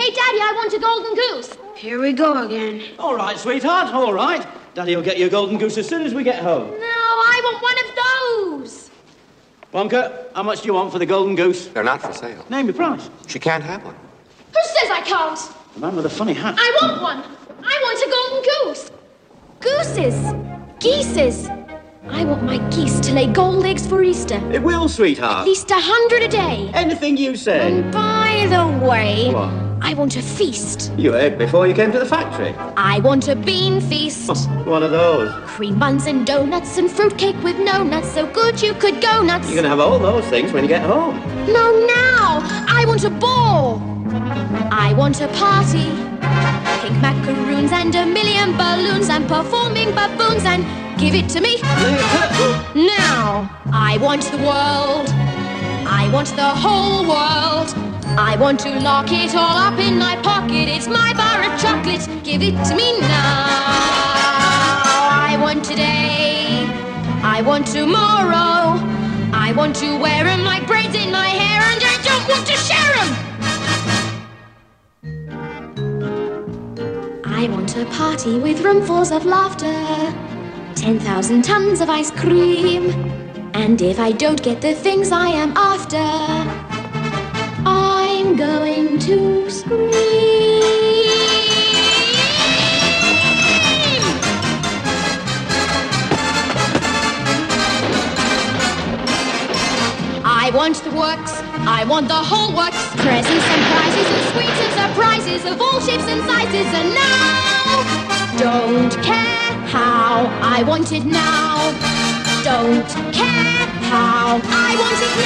[0.00, 1.58] Hey, Daddy, I want a golden goose.
[1.76, 2.82] Here we go again.
[2.98, 4.46] All right, sweetheart, all right.
[4.72, 6.70] Daddy will get you a golden goose as soon as we get home.
[6.70, 8.90] No, I want one of those.
[9.74, 11.66] Wonka, how much do you want for the golden goose?
[11.66, 12.46] They're not for sale.
[12.48, 13.10] Name your price.
[13.26, 13.94] She can't have one.
[13.94, 15.38] Who says I can't?
[15.74, 16.54] The man with the funny hat.
[16.56, 17.18] I want one.
[17.62, 18.90] I want a golden goose.
[19.60, 20.32] Gooses.
[20.78, 21.46] Geeses.
[22.08, 24.40] I want my geese to lay gold eggs for Easter.
[24.50, 25.40] It will, sweetheart.
[25.40, 26.70] At least a hundred a day.
[26.72, 27.70] Anything you say.
[27.70, 29.69] And by the way, What?
[29.82, 30.92] I want a feast.
[30.96, 32.54] You ate before you came to the factory.
[32.76, 34.28] I want a bean feast.
[34.30, 35.32] Oh, one of those.
[35.46, 39.46] Cream buns and donuts and fruitcake with no nuts, so good you could go nuts.
[39.46, 41.18] You're going to have all those things when you get home.
[41.46, 42.40] No, now!
[42.68, 43.82] I want a ball!
[44.70, 45.90] I want a party.
[46.82, 50.62] Pink macaroons and a million balloons and performing baboons and
[51.00, 51.56] give it to me.
[52.74, 53.50] Now!
[53.72, 55.08] I want the world.
[55.86, 57.89] I want the whole world.
[58.18, 60.68] I want to lock it all up in my pocket.
[60.68, 62.08] It's my bar of chocolate.
[62.24, 63.08] Give it to me now.
[65.28, 66.66] I want today.
[67.22, 68.78] I want tomorrow.
[69.32, 72.56] I want to wear them like braids in my hair, and I don't want to
[72.68, 73.16] share them.
[77.24, 80.12] I want a party with roomfuls of laughter,
[80.74, 82.90] 10,000 tons of ice cream.
[83.54, 86.69] And if I don't get the things I am after,
[88.20, 89.90] I'm going to scream.
[100.22, 101.32] I want the works.
[101.64, 102.76] I want the whole works.
[102.96, 106.68] Presents and prizes and sweets and surprises of all shapes and sizes.
[106.76, 107.84] And now,
[108.36, 111.72] don't care how I want it now.
[112.44, 115.16] Don't care how I want it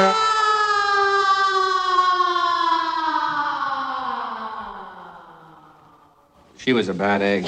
[0.00, 0.25] now.
[6.66, 7.46] She was a bad egg.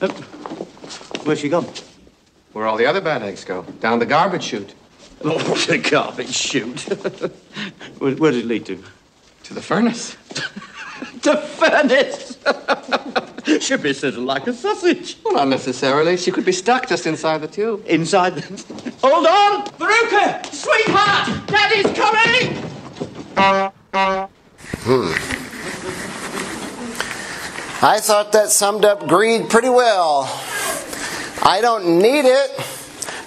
[0.00, 0.06] Uh,
[1.24, 1.66] where's she gone?
[2.52, 3.62] Where all the other bad eggs go?
[3.80, 4.74] Down the garbage chute.
[5.24, 6.82] Oh, the garbage chute.
[7.98, 8.80] where, where did it lead to?
[9.42, 10.16] To the furnace.
[11.22, 12.38] The furnace!
[13.64, 15.16] Should be sitting like a sausage.
[15.24, 16.16] Well, not necessarily.
[16.16, 17.84] She could be stuck just inside the tube.
[17.86, 18.92] Inside the...
[19.02, 19.66] Hold on!
[19.78, 20.44] Veruca!
[20.52, 21.46] Sweetheart!
[21.46, 22.68] Daddy's coming!
[27.80, 30.24] I thought that summed up greed pretty well.
[31.42, 32.50] I don't need it,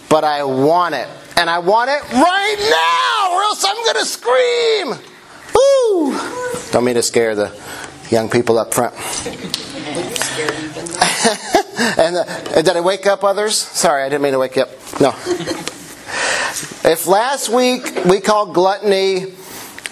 [0.10, 1.08] but I want it.
[1.38, 4.96] And I want it right now, or else I'm going to scream.
[6.72, 7.52] Don't mean to scare the
[8.10, 8.94] young people up front.
[11.98, 13.58] and uh, did I wake up others?
[13.58, 14.70] Sorry, I didn't mean to wake you up.
[15.00, 15.10] No.
[16.84, 19.34] If last week we called gluttony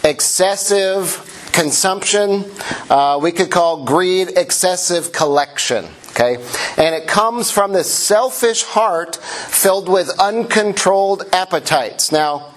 [0.04, 2.46] excessive consumption,
[2.90, 5.86] uh, we could call greed excessive collection.
[6.10, 6.36] Okay?
[6.78, 12.12] And it comes from this selfish heart filled with uncontrolled appetites.
[12.12, 12.54] Now,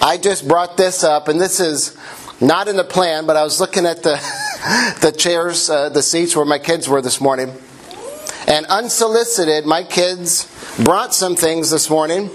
[0.00, 1.96] I just brought this up, and this is
[2.40, 4.16] not in the plan, but I was looking at the,
[5.00, 7.52] the chairs, uh, the seats where my kids were this morning.
[8.46, 10.50] And unsolicited, my kids
[10.84, 12.30] brought some things this morning.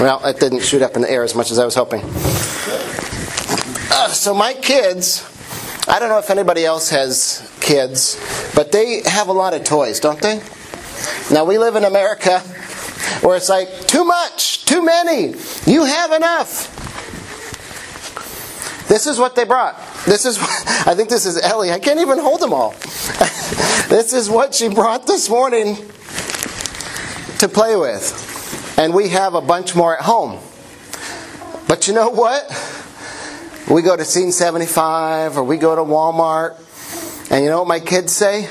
[0.00, 2.00] Well, it didn't shoot up in the air as much as I was hoping.
[3.94, 5.28] Uh, so, my kids,
[5.86, 8.18] I don't know if anybody else has kids,
[8.54, 10.40] but they have a lot of toys, don't they?
[11.30, 12.40] Now, we live in America
[13.20, 15.34] where it's like, too much, too many,
[15.66, 16.78] you have enough.
[18.88, 19.78] This is what they brought.
[20.06, 20.38] This is,
[20.86, 21.70] I think this is Ellie.
[21.70, 22.70] I can't even hold them all.
[23.88, 25.76] this is what she brought this morning
[27.38, 28.31] to play with.
[28.76, 30.40] And we have a bunch more at home.
[31.68, 32.48] But you know what?
[33.70, 36.58] We go to Scene 75 or we go to Walmart,
[37.30, 38.48] and you know what my kids say?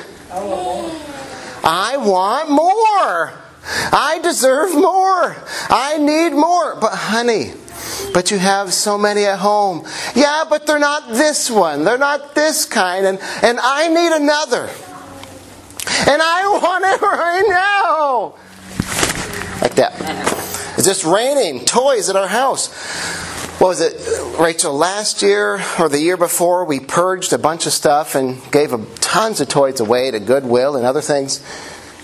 [1.63, 3.33] I want more.
[3.63, 5.35] I deserve more.
[5.69, 6.75] I need more.
[6.79, 7.53] But, honey,
[8.13, 9.85] but you have so many at home.
[10.15, 11.83] Yeah, but they're not this one.
[11.83, 13.05] They're not this kind.
[13.05, 14.69] And, and I need another.
[16.07, 18.35] And I want it right now.
[19.61, 19.93] Like that.
[20.77, 22.73] It's just raining toys at our house.
[23.59, 24.73] What was it, Rachel?
[24.73, 29.39] Last year or the year before, we purged a bunch of stuff and gave tons
[29.39, 31.43] of toys away to Goodwill and other things.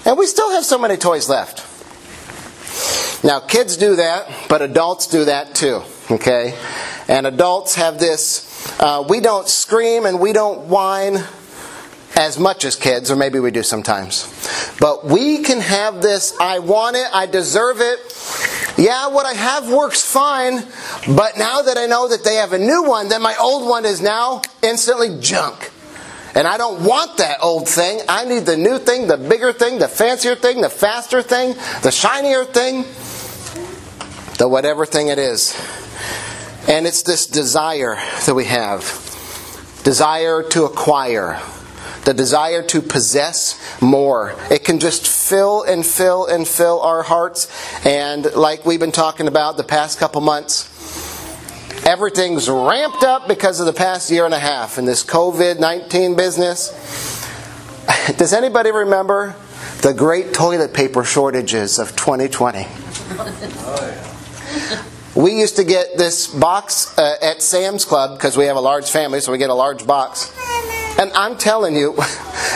[0.06, 1.66] And we still have so many toys left.
[3.24, 5.82] Now, kids do that, but adults do that too,
[6.12, 6.56] okay?
[7.08, 8.48] And adults have this
[8.80, 11.24] uh, we don't scream and we don't whine
[12.18, 14.28] as much as kids, or maybe we do sometimes.
[14.80, 18.00] But we can have this I want it, I deserve it,
[18.78, 20.66] Yeah, what I have works fine,
[21.16, 23.86] but now that I know that they have a new one, then my old one
[23.86, 25.72] is now instantly junk.
[26.36, 28.02] And I don't want that old thing.
[28.08, 31.92] I need the new thing, the bigger thing, the fancier thing, the faster thing, the
[31.92, 32.84] shinier thing,
[34.38, 35.60] the whatever thing it is.
[36.68, 38.84] And it's this desire that we have
[39.84, 41.42] desire to acquire,
[42.06, 44.36] the desire to possess more.
[44.50, 47.48] It can just fill and fill and fill our hearts.
[47.86, 50.74] And like we've been talking about the past couple months,
[51.86, 56.16] everything's ramped up because of the past year and a half in this COVID 19
[56.16, 56.70] business.
[58.18, 59.36] Does anybody remember
[59.82, 62.68] the great toilet paper shortages of 2020?
[65.18, 68.92] We used to get this box uh, at Sam's Club because we have a large
[68.92, 70.32] family, so we get a large box.
[71.00, 71.96] And I'm telling you,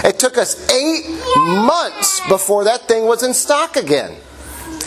[0.04, 4.18] it took us eight months before that thing was in stock again.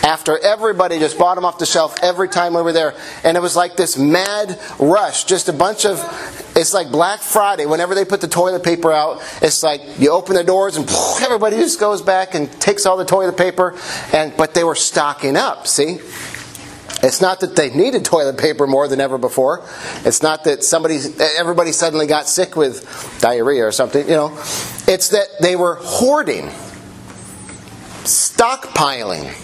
[0.02, 2.94] After everybody just bought them off the shelf every time we were there.
[3.22, 5.24] And it was like this mad rush.
[5.24, 5.98] Just a bunch of,
[6.54, 7.64] it's like Black Friday.
[7.64, 10.86] Whenever they put the toilet paper out, it's like you open the doors and
[11.22, 13.78] everybody just goes back and takes all the toilet paper.
[14.12, 16.00] And, but they were stocking up, see?
[17.04, 19.62] It's not that they needed toilet paper more than ever before.
[20.06, 20.98] It's not that somebody,
[21.38, 24.32] everybody suddenly got sick with diarrhea or something, you know.
[24.88, 26.46] It's that they were hoarding,
[28.04, 29.34] stockpiling,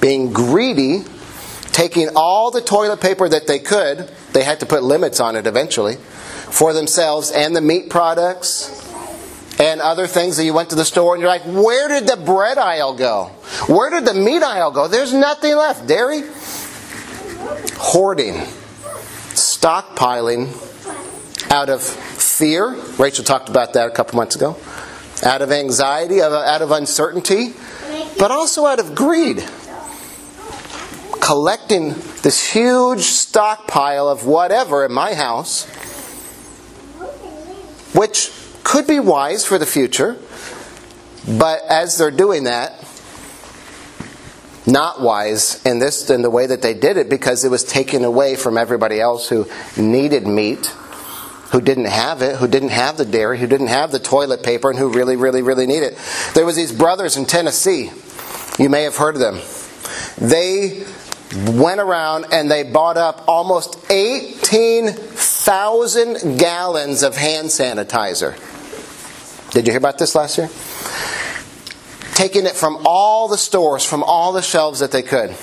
[0.00, 1.04] being greedy,
[1.70, 4.10] taking all the toilet paper that they could.
[4.32, 8.89] They had to put limits on it eventually for themselves and the meat products
[9.60, 12.16] and other things that you went to the store and you're like, where did the
[12.16, 13.26] bread aisle go?
[13.68, 14.88] Where did the meat aisle go?
[14.88, 15.86] There's nothing left.
[15.86, 16.22] Dairy?
[17.76, 18.36] Hoarding,
[19.34, 20.48] stockpiling
[21.52, 22.74] out of fear.
[22.98, 24.56] Rachel talked about that a couple months ago.
[25.22, 27.52] Out of anxiety, out of uncertainty,
[28.18, 29.46] but also out of greed.
[31.20, 35.66] Collecting this huge stockpile of whatever in my house,
[37.94, 38.32] which
[38.64, 40.16] could be wise for the future,
[41.38, 42.86] but as they're doing that,
[44.66, 48.04] not wise in this in the way that they did it because it was taken
[48.04, 49.46] away from everybody else who
[49.76, 50.66] needed meat,
[51.52, 54.70] who didn't have it, who didn't have the dairy, who didn't have the toilet paper,
[54.70, 55.98] and who really, really, really need it.
[56.34, 57.90] There was these brothers in Tennessee.
[58.58, 59.40] You may have heard of them.
[60.18, 60.84] They
[61.34, 68.38] went around and they bought up almost 18,000 gallons of hand sanitizer.
[69.52, 70.48] Did you hear about this last year?
[72.14, 75.36] Taking it from all the stores, from all the shelves that they could.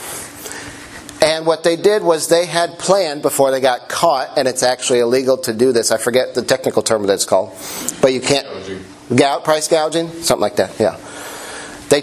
[1.22, 5.00] And what they did was they had planned before they got caught, and it's actually
[5.00, 5.92] illegal to do this.
[5.92, 7.58] I forget the technical term that it's called,
[8.02, 8.46] but you can't.
[9.10, 9.44] Gouging.
[9.44, 10.80] price gouging, something like that.
[10.80, 11.00] Yeah,
[11.90, 12.02] they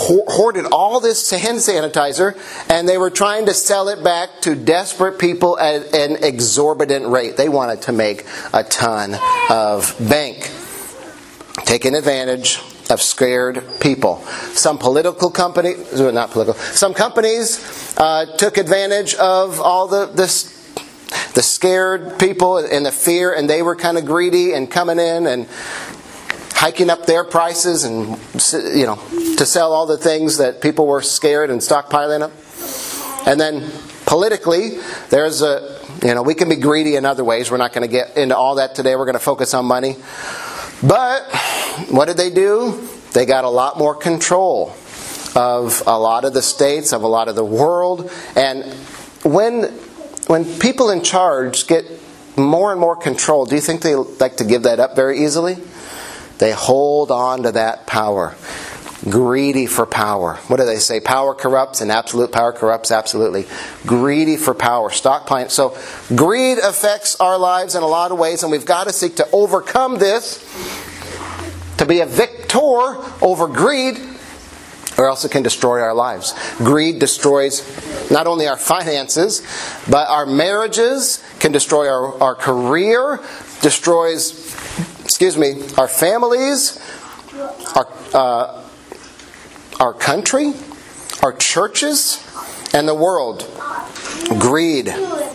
[0.00, 2.36] hoarded all this hand sanitizer,
[2.70, 7.36] and they were trying to sell it back to desperate people at an exorbitant rate.
[7.36, 9.16] They wanted to make a ton
[9.50, 10.50] of bank
[11.64, 12.60] taking advantage
[12.90, 14.22] of scared people.
[14.54, 20.56] Some political companies, not political, some companies uh, took advantage of all the this
[21.34, 25.26] the scared people and the fear, and they were kind of greedy and coming in
[25.26, 25.46] and
[26.60, 28.20] hiking up their prices and
[28.76, 28.96] you know
[29.38, 32.32] to sell all the things that people were scared and stockpiling up.
[33.26, 33.70] And then
[34.04, 34.78] politically,
[35.08, 37.50] there's a you know we can be greedy in other ways.
[37.50, 38.94] We're not going to get into all that today.
[38.94, 39.96] We're going to focus on money.
[40.82, 41.22] But
[41.88, 42.86] what did they do?
[43.14, 44.76] They got a lot more control
[45.34, 48.10] of a lot of the states, of a lot of the world.
[48.36, 48.64] And
[49.22, 49.64] when,
[50.26, 51.84] when people in charge get
[52.36, 55.56] more and more control, do you think they like to give that up very easily?
[56.40, 58.34] They hold on to that power.
[59.08, 60.34] Greedy for power.
[60.48, 61.00] What do they say?
[61.00, 63.46] Power corrupts, and absolute power corrupts absolutely.
[63.86, 64.90] Greedy for power.
[64.90, 65.50] Stockpiling.
[65.50, 65.76] So,
[66.14, 69.28] greed affects our lives in a lot of ways, and we've got to seek to
[69.32, 70.38] overcome this
[71.78, 72.58] to be a victor
[73.22, 73.98] over greed,
[74.98, 76.34] or else it can destroy our lives.
[76.58, 77.62] Greed destroys
[78.10, 79.46] not only our finances,
[79.88, 83.20] but our marriages, can destroy our, our career,
[83.62, 84.49] destroys,
[85.10, 86.78] excuse me, our families,
[87.74, 88.62] our, uh,
[89.80, 90.52] our country,
[91.20, 92.24] our churches,
[92.72, 93.40] and the world.
[94.38, 94.86] Greed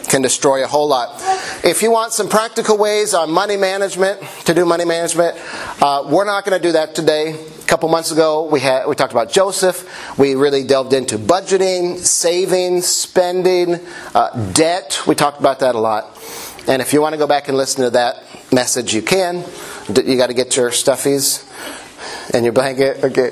[0.08, 1.22] can destroy a whole lot.
[1.66, 5.38] If you want some practical ways on money management, to do money management,
[5.82, 7.34] uh, we're not going to do that today.
[7.34, 10.18] A couple months ago, we had we talked about Joseph.
[10.18, 15.02] We really delved into budgeting, saving, spending, uh, debt.
[15.06, 16.16] We talked about that a lot.
[16.68, 19.44] And if you want to go back and listen to that message, you can.
[19.88, 21.44] You got to get your stuffies
[22.34, 23.04] and your blanket.
[23.04, 23.32] Okay.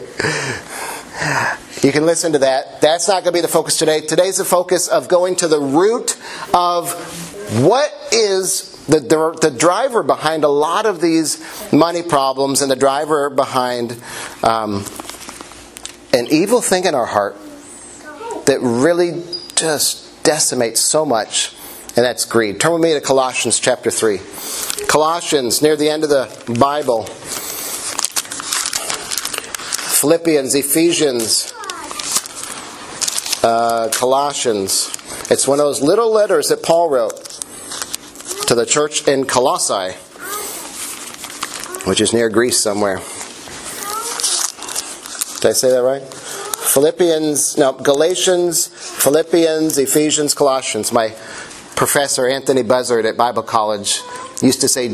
[1.83, 2.81] You can listen to that.
[2.81, 4.01] That's not going to be the focus today.
[4.01, 6.17] Today's the focus of going to the root
[6.53, 6.91] of
[7.61, 11.39] what is the, the, the driver behind a lot of these
[11.71, 14.01] money problems and the driver behind
[14.43, 14.85] um,
[16.13, 17.35] an evil thing in our heart
[18.45, 19.23] that really
[19.55, 21.53] just decimates so much,
[21.95, 22.59] and that's greed.
[22.59, 24.19] Turn with me to Colossians chapter 3.
[24.87, 26.27] Colossians, near the end of the
[26.59, 27.03] Bible.
[30.03, 31.53] Philippians, Ephesians,
[33.43, 34.89] uh, Colossians.
[35.29, 37.39] It's one of those little letters that Paul wrote
[38.47, 39.93] to the church in Colossae,
[41.87, 42.97] which is near Greece somewhere.
[45.41, 46.01] Did I say that right?
[46.01, 50.91] Philippians, no, Galatians, Philippians, Ephesians, Colossians.
[50.91, 51.13] My
[51.75, 54.01] professor, Anthony Buzzard at Bible College,
[54.41, 54.89] used to say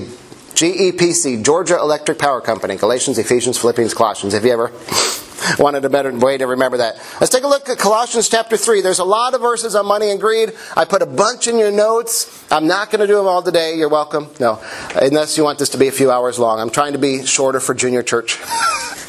[0.59, 4.33] GEPC, Georgia Electric Power Company, Galatians, Ephesians, Philippians, Colossians.
[4.33, 4.71] Have you ever
[5.59, 6.95] wanted a better way to remember that?
[7.21, 8.81] Let's take a look at Colossians chapter 3.
[8.81, 10.51] There's a lot of verses on money and greed.
[10.75, 12.45] I put a bunch in your notes.
[12.51, 13.77] I'm not going to do them all today.
[13.77, 14.27] You're welcome.
[14.39, 14.61] No,
[14.95, 16.59] unless you want this to be a few hours long.
[16.59, 18.37] I'm trying to be shorter for junior church.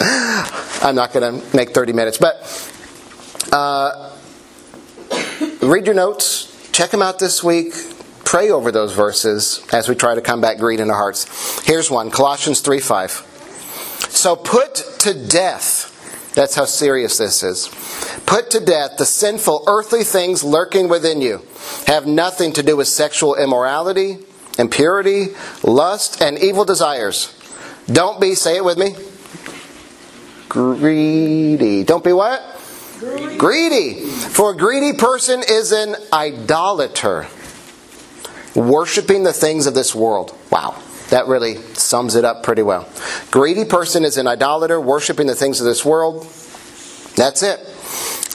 [0.83, 2.19] I'm not going to make 30 minutes.
[2.19, 2.37] But
[3.53, 4.13] uh,
[5.63, 6.50] read your notes.
[6.73, 7.75] Check them out this week
[8.31, 11.67] pray over those verses as we try to combat greed in our hearts.
[11.67, 13.11] Here's one Colossians 3 5.
[14.09, 17.67] So put to death, that's how serious this is.
[18.27, 21.43] Put to death the sinful earthly things lurking within you.
[21.89, 24.19] Have nothing to do with sexual immorality,
[24.61, 25.35] impurity,
[25.65, 27.35] lust, and evil desires.
[27.91, 28.95] Don't be, say it with me,
[30.49, 31.83] greedy.
[31.83, 32.60] Don't be what?
[33.01, 33.39] Greedy.
[33.39, 33.95] greedy.
[33.95, 37.27] For a greedy person is an idolater
[38.55, 40.37] worshiping the things of this world.
[40.51, 40.81] Wow.
[41.09, 42.87] That really sums it up pretty well.
[43.31, 46.25] Greedy person is an idolater, worshiping the things of this world.
[47.17, 47.59] That's it.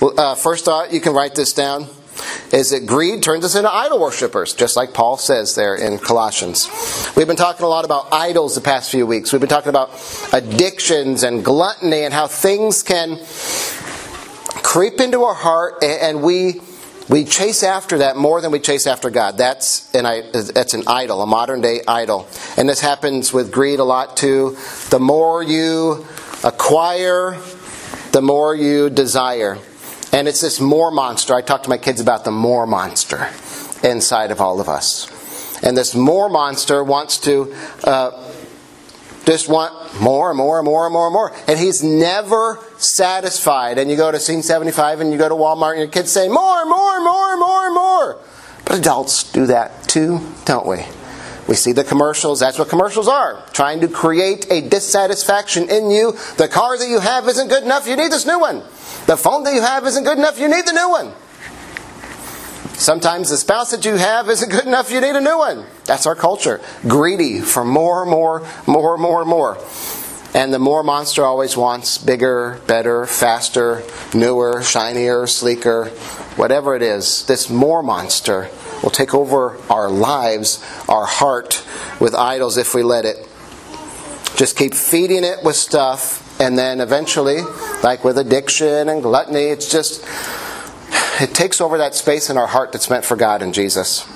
[0.01, 1.87] Uh, first thought, you can write this down,
[2.51, 6.69] is that greed turns us into idol worshippers, just like Paul says there in Colossians.
[7.15, 9.31] We've been talking a lot about idols the past few weeks.
[9.31, 9.91] We've been talking about
[10.33, 13.19] addictions and gluttony and how things can
[14.75, 16.59] creep into our heart and we
[17.07, 19.37] we chase after that more than we chase after God.
[19.37, 20.03] That's an,
[20.33, 22.27] that's an idol, a modern day idol.
[22.57, 24.57] And this happens with greed a lot too.
[24.89, 26.05] The more you
[26.43, 27.39] acquire,
[28.11, 29.59] the more you desire.
[30.11, 31.33] And it's this more monster.
[31.33, 33.29] I talk to my kids about the more monster
[33.81, 35.09] inside of all of us.
[35.63, 37.55] And this more monster wants to
[37.85, 38.24] uh,
[39.25, 41.33] just want more and more and more and more and more.
[41.47, 43.77] And he's never satisfied.
[43.77, 46.27] And you go to Scene 75 and you go to Walmart and your kids say,
[46.27, 48.19] more, more, more, more, more.
[48.65, 50.85] But adults do that too, don't we?
[51.47, 52.39] We see the commercials.
[52.39, 53.43] That's what commercials are.
[53.53, 56.13] Trying to create a dissatisfaction in you.
[56.37, 57.87] The car that you have isn't good enough.
[57.87, 58.63] You need this new one.
[59.05, 60.39] The phone that you have isn't good enough.
[60.39, 61.13] You need the new one.
[62.77, 65.65] Sometimes the spouse that you have isn't good enough, you need a new one.
[65.85, 66.61] That's our culture.
[66.87, 69.57] Greedy for more, more, more, more, more.
[70.33, 75.85] And the more monster always wants bigger, better, faster, newer, shinier, sleeker,
[76.35, 77.25] whatever it is.
[77.25, 78.49] This more monster
[78.83, 81.65] will take over our lives, our heart,
[82.01, 83.15] with idols if we let it.
[84.35, 87.41] Just keep feeding it with stuff, and then eventually,
[87.81, 90.03] like with addiction and gluttony, it's just
[91.21, 94.07] it takes over that space in our heart that's meant for God and Jesus.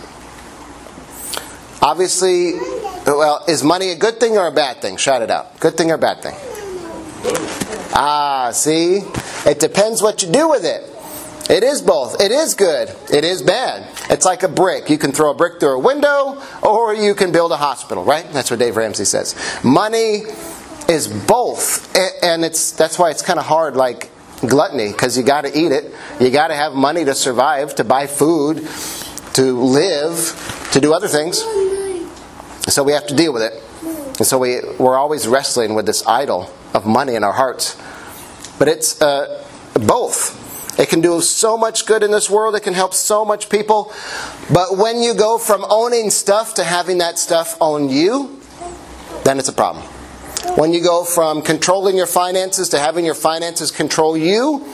[1.81, 2.53] Obviously,
[3.05, 4.97] well, is money a good thing or a bad thing?
[4.97, 5.59] Shout it out.
[5.59, 6.35] Good thing or bad thing?
[7.93, 9.01] Ah, see?
[9.45, 10.83] It depends what you do with it.
[11.49, 12.21] It is both.
[12.21, 12.95] It is good.
[13.11, 13.87] It is bad.
[14.09, 14.89] It's like a brick.
[14.89, 18.25] You can throw a brick through a window or you can build a hospital, right?
[18.33, 19.35] That's what Dave Ramsey says.
[19.63, 20.25] Money
[20.87, 21.95] is both.
[22.23, 25.71] And it's that's why it's kind of hard like gluttony because you got to eat
[25.71, 25.93] it.
[26.19, 28.67] You got to have money to survive, to buy food,
[29.33, 31.39] to live, to do other things.
[32.73, 33.63] So we have to deal with it.
[34.19, 37.77] And so we, we're always wrestling with this idol of money in our hearts.
[38.57, 40.79] But it's uh, both.
[40.79, 43.91] It can do so much good in this world, it can help so much people.
[44.53, 48.39] But when you go from owning stuff to having that stuff own you,
[49.23, 49.85] then it's a problem.
[50.55, 54.65] When you go from controlling your finances to having your finances control you,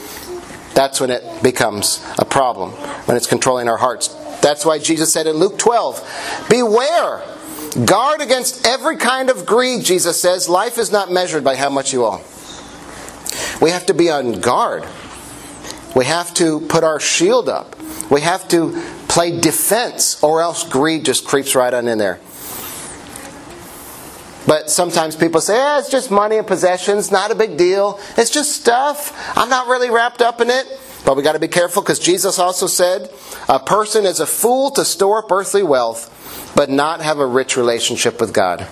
[0.74, 2.72] that's when it becomes a problem,
[3.06, 4.10] when it's controlling our hearts.
[4.42, 7.24] That's why Jesus said in Luke 12, Beware,
[7.86, 10.48] guard against every kind of greed, Jesus says.
[10.48, 12.22] Life is not measured by how much you owe.
[13.62, 14.86] We have to be on guard.
[15.96, 17.76] We have to put our shield up.
[18.12, 22.20] We have to play defense, or else greed just creeps right on in there.
[24.48, 28.00] But sometimes people say, eh, it's just money and possessions, not a big deal.
[28.18, 29.14] It's just stuff.
[29.38, 30.68] I'm not really wrapped up in it.
[31.06, 33.12] But we got to be careful because Jesus also said,
[33.48, 37.58] a person is a fool to store up earthly wealth, but not have a rich
[37.58, 38.68] relationship with God.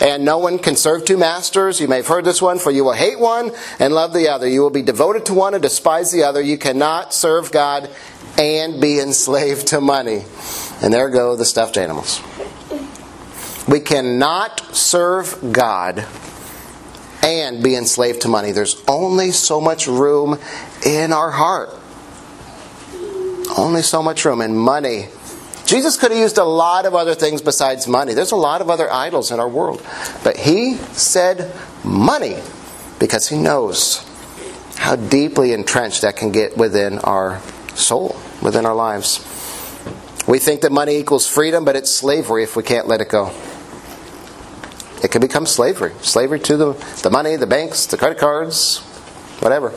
[0.00, 1.80] And no one can serve two masters.
[1.80, 4.46] You may have heard this one, for you will hate one and love the other.
[4.46, 6.40] You will be devoted to one and despise the other.
[6.40, 7.90] You cannot serve God
[8.38, 10.24] and be enslaved to money.
[10.82, 12.20] And there go the stuffed animals.
[13.68, 16.06] We cannot serve God
[17.22, 18.52] and be enslaved to money.
[18.52, 20.38] There's only so much room
[20.84, 21.70] in our heart.
[23.58, 24.40] Only so much room.
[24.40, 25.08] And money.
[25.64, 28.14] Jesus could have used a lot of other things besides money.
[28.14, 29.84] There's a lot of other idols in our world.
[30.22, 32.36] But he said money
[33.00, 34.06] because he knows
[34.76, 37.40] how deeply entrenched that can get within our
[37.74, 39.18] soul, within our lives.
[40.28, 43.32] We think that money equals freedom, but it's slavery if we can't let it go.
[45.06, 45.92] It can become slavery.
[46.02, 46.72] Slavery to the,
[47.04, 48.80] the money, the banks, the credit cards,
[49.38, 49.70] whatever.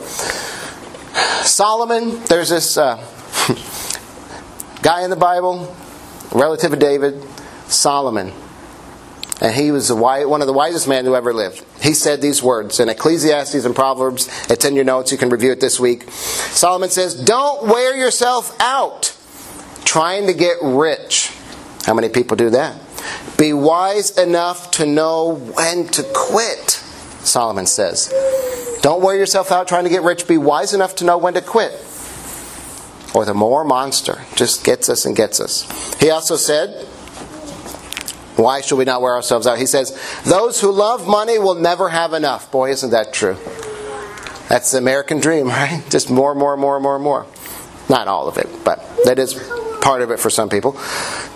[1.44, 2.96] Solomon, there's this uh,
[4.82, 5.72] guy in the Bible,
[6.32, 7.24] relative of David,
[7.68, 8.32] Solomon.
[9.40, 11.64] And he was one of the wisest men who ever lived.
[11.80, 14.28] He said these words in Ecclesiastes and Proverbs.
[14.50, 15.12] It's in your notes.
[15.12, 16.10] You can review it this week.
[16.10, 19.16] Solomon says, Don't wear yourself out
[19.84, 21.30] trying to get rich.
[21.86, 22.80] How many people do that?
[23.36, 26.70] Be wise enough to know when to quit,
[27.20, 28.12] Solomon says.
[28.82, 30.26] Don't wear yourself out trying to get rich.
[30.26, 31.72] Be wise enough to know when to quit.
[33.14, 35.94] Or the more monster just gets us and gets us.
[36.00, 36.86] He also said,
[38.40, 39.58] why should we not wear ourselves out?
[39.58, 42.50] He says, Those who love money will never have enough.
[42.50, 43.36] Boy, isn't that true?
[44.48, 45.84] That's the American dream, right?
[45.90, 47.26] Just more, more, more, more, more.
[47.88, 49.34] Not all of it, but that is
[49.80, 50.72] part of it for some people.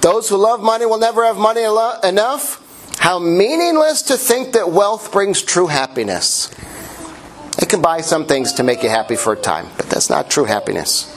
[0.01, 2.61] Those who love money will never have money enough.
[2.99, 6.51] How meaningless to think that wealth brings true happiness.
[7.59, 10.31] It can buy some things to make you happy for a time, but that's not
[10.31, 11.11] true happiness.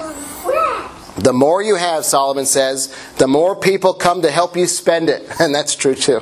[1.17, 5.27] The more you have, Solomon says, the more people come to help you spend it.
[5.39, 6.21] And that's true too.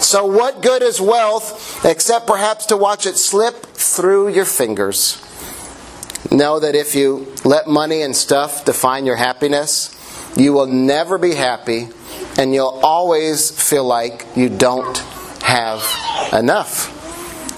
[0.00, 5.22] So, what good is wealth except perhaps to watch it slip through your fingers?
[6.30, 9.97] Know that if you let money and stuff define your happiness,
[10.38, 11.88] you will never be happy
[12.38, 14.96] and you'll always feel like you don't
[15.42, 15.82] have
[16.32, 16.94] enough.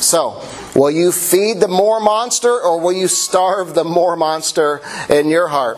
[0.00, 0.42] So,
[0.74, 5.48] will you feed the more monster or will you starve the more monster in your
[5.48, 5.76] heart?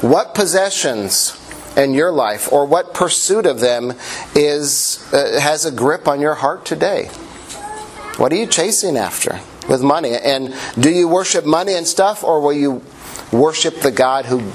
[0.00, 1.34] What possessions
[1.76, 3.94] in your life or what pursuit of them
[4.36, 7.06] is uh, has a grip on your heart today?
[8.16, 10.12] What are you chasing after with money?
[10.14, 12.82] And do you worship money and stuff or will you
[13.32, 14.52] worship the God who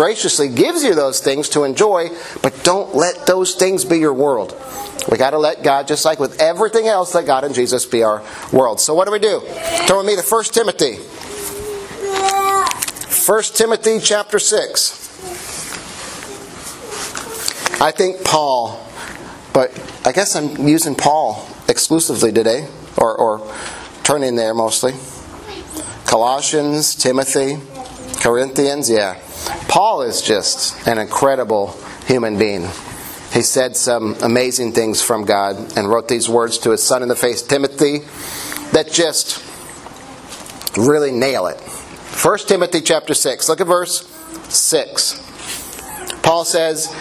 [0.00, 2.08] graciously gives you those things to enjoy,
[2.42, 4.56] but don't let those things be your world.
[5.10, 8.02] We got to let God, just like with everything else, let God and Jesus be
[8.02, 8.80] our world.
[8.80, 9.42] So what do we do?
[9.86, 10.96] Turn with me to 1 Timothy.
[13.26, 14.96] 1 Timothy chapter 6.
[17.82, 18.82] I think Paul,
[19.52, 19.70] but
[20.06, 23.54] I guess I'm using Paul exclusively today, or, or
[24.02, 24.92] turning there mostly.
[26.06, 27.58] Colossians, Timothy,
[28.20, 29.18] Corinthians, yeah.
[29.68, 32.68] Paul is just an incredible human being.
[33.32, 37.08] He said some amazing things from God and wrote these words to his son in
[37.08, 38.00] the face, Timothy,
[38.72, 39.42] that just
[40.76, 41.58] really nail it.
[41.60, 43.48] 1 Timothy chapter 6.
[43.48, 44.06] Look at verse
[44.48, 46.20] 6.
[46.22, 46.94] Paul says,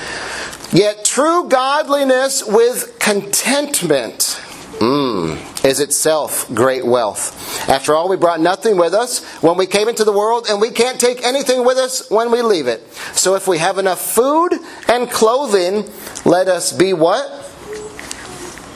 [0.71, 4.39] Yet true godliness with contentment
[4.79, 7.35] mm, is itself great wealth.
[7.69, 10.71] After all, we brought nothing with us when we came into the world, and we
[10.71, 12.91] can't take anything with us when we leave it.
[13.13, 14.53] So if we have enough food
[14.87, 15.87] and clothing,
[16.25, 17.29] let us be what?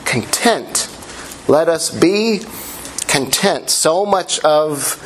[0.04, 0.88] Content.
[1.48, 2.42] Let us be
[3.08, 3.68] content.
[3.68, 5.00] So much of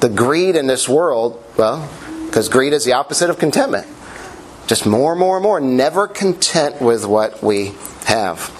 [0.00, 1.88] the greed in this world, well,
[2.26, 3.86] because greed is the opposite of contentment.
[4.66, 7.72] Just more and more and more, never content with what we
[8.04, 8.50] have.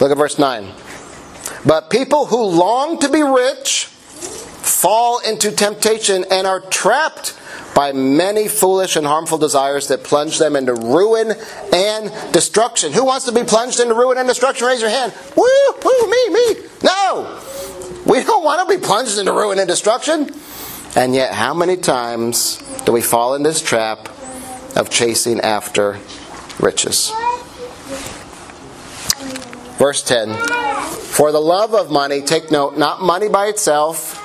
[0.00, 0.70] Look at verse 9.
[1.64, 7.38] But people who long to be rich fall into temptation and are trapped
[7.74, 11.32] by many foolish and harmful desires that plunge them into ruin
[11.72, 12.92] and destruction.
[12.92, 14.66] Who wants to be plunged into ruin and destruction?
[14.66, 15.12] Raise your hand.
[15.36, 15.44] Woo,
[15.84, 16.56] woo, me, me.
[16.82, 17.40] No!
[18.04, 20.30] We don't want to be plunged into ruin and destruction.
[20.96, 24.08] And yet, how many times do we fall in this trap
[24.74, 25.98] of chasing after
[26.58, 27.12] riches?
[29.78, 34.24] Verse 10 For the love of money, take note, not money by itself.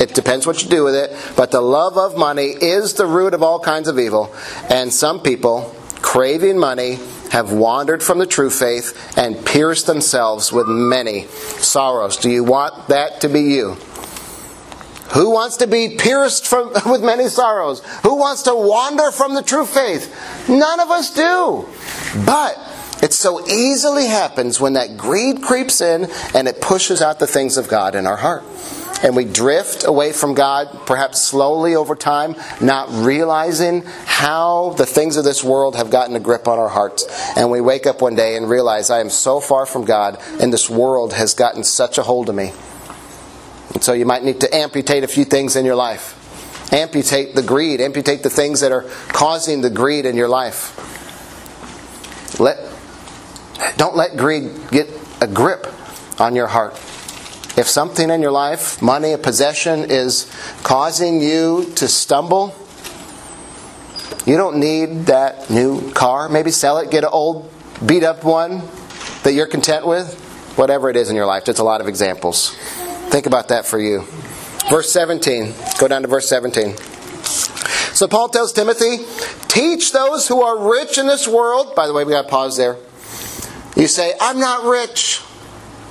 [0.00, 3.34] It depends what you do with it, but the love of money is the root
[3.34, 4.32] of all kinds of evil.
[4.70, 7.00] And some people, craving money,
[7.32, 12.16] have wandered from the true faith and pierced themselves with many sorrows.
[12.16, 13.76] Do you want that to be you?
[15.14, 17.82] Who wants to be pierced from, with many sorrows?
[18.02, 20.14] Who wants to wander from the true faith?
[20.48, 21.66] None of us do.
[22.24, 22.56] But
[23.02, 27.56] it so easily happens when that greed creeps in and it pushes out the things
[27.56, 28.44] of God in our heart.
[29.02, 35.16] And we drift away from God, perhaps slowly over time, not realizing how the things
[35.16, 37.06] of this world have gotten a grip on our hearts.
[37.36, 40.52] And we wake up one day and realize, I am so far from God, and
[40.52, 42.52] this world has gotten such a hold of me.
[43.72, 46.16] And so you might need to amputate a few things in your life.
[46.72, 50.74] Amputate the greed, amputate the things that are causing the greed in your life.
[52.40, 52.58] Let,
[53.76, 54.88] don't let greed get
[55.20, 55.66] a grip
[56.20, 56.74] on your heart.
[57.58, 60.30] If something in your life, money, a possession, is
[60.62, 62.54] causing you to stumble,
[64.26, 66.28] you don't need that new car.
[66.28, 67.50] Maybe sell it, get an old,
[67.84, 68.62] beat up one
[69.24, 70.24] that you're content with.
[70.56, 72.54] Whatever it is in your life, just a lot of examples.
[73.10, 74.02] Think about that for you.
[74.70, 75.54] Verse 17.
[75.78, 76.76] Go down to verse 17.
[77.94, 78.98] So Paul tells Timothy,
[79.48, 81.74] teach those who are rich in this world.
[81.74, 82.76] By the way, we got to pause there.
[83.78, 85.22] You say, I'm not rich.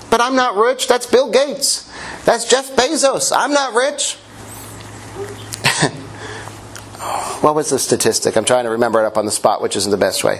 [0.10, 0.88] But I'm not rich.
[0.88, 1.92] That's Bill Gates.
[2.26, 3.32] That's Jeff Bezos.
[3.36, 4.16] I'm not rich.
[7.42, 8.38] what was the statistic?
[8.38, 10.38] I'm trying to remember it up on the spot, which isn't the best way.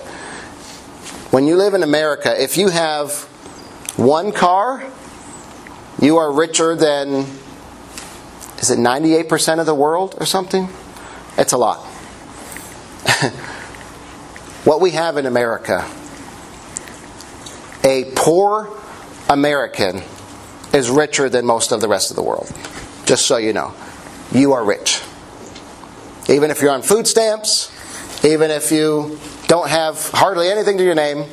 [1.32, 3.24] When you live in America, if you have
[3.96, 4.86] one car,
[6.02, 7.26] you are richer than,
[8.60, 10.70] is it 98% of the world or something?
[11.38, 11.78] It's a lot.
[14.64, 15.90] what we have in America,
[17.84, 18.70] a poor
[19.30, 20.02] American
[20.74, 22.52] is richer than most of the rest of the world.
[23.06, 23.74] Just so you know.
[24.32, 25.02] You are rich.
[26.30, 27.72] Even if you're on food stamps,
[28.26, 31.26] even if you don't have hardly anything to your name,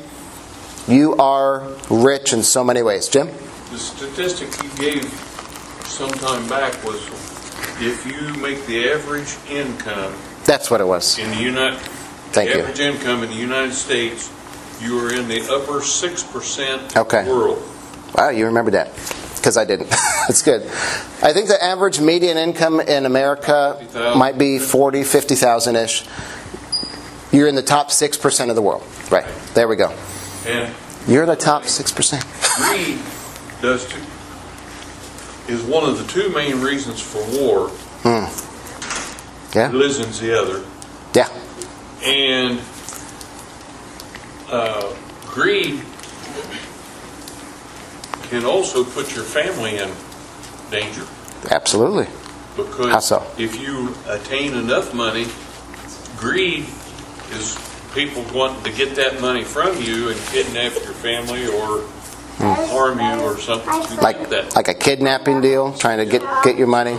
[0.87, 3.09] you are rich in so many ways.
[3.09, 3.27] Jim?
[3.71, 5.05] The statistic you gave
[5.85, 7.03] some time back was
[7.81, 11.19] if you make the average income That's what it was.
[11.19, 11.81] in the United,
[12.31, 12.63] Thank the you.
[12.63, 14.31] average income in the United States,
[14.81, 17.27] you are in the upper six percent Okay.
[17.29, 17.63] world.
[18.17, 18.91] Wow, you remember that.
[19.37, 19.91] Because I didn't.
[20.29, 20.63] That's good.
[21.23, 24.19] I think the average median income in America 50,000.
[24.19, 26.05] might be 40, 50,000 ish.
[27.31, 28.83] You're in the top 6% of the world.
[29.11, 29.27] Right.
[29.55, 29.95] There we go.
[30.47, 30.73] And
[31.07, 32.25] You're the top 6%.
[32.71, 32.99] greed
[33.61, 34.01] does two,
[35.53, 37.69] is one of the two main reasons for war.
[38.03, 39.59] Hmm.
[39.59, 39.71] Yeah?
[39.71, 40.65] Religion's the other.
[41.15, 41.29] Yeah.
[42.05, 42.61] And
[44.55, 44.95] uh,
[45.27, 45.81] greed
[48.31, 49.91] can also put your family in
[50.71, 51.07] danger
[51.51, 52.07] Absolutely.
[52.57, 53.27] because so?
[53.37, 55.27] if you attain enough money,
[56.17, 56.65] greed
[57.33, 57.59] is
[57.95, 61.85] people wanting to get that money from you and kidnap your family or
[62.39, 63.99] harm you or something.
[63.99, 64.55] Like, that.
[64.57, 66.97] like a kidnapping deal, trying to get, get your money.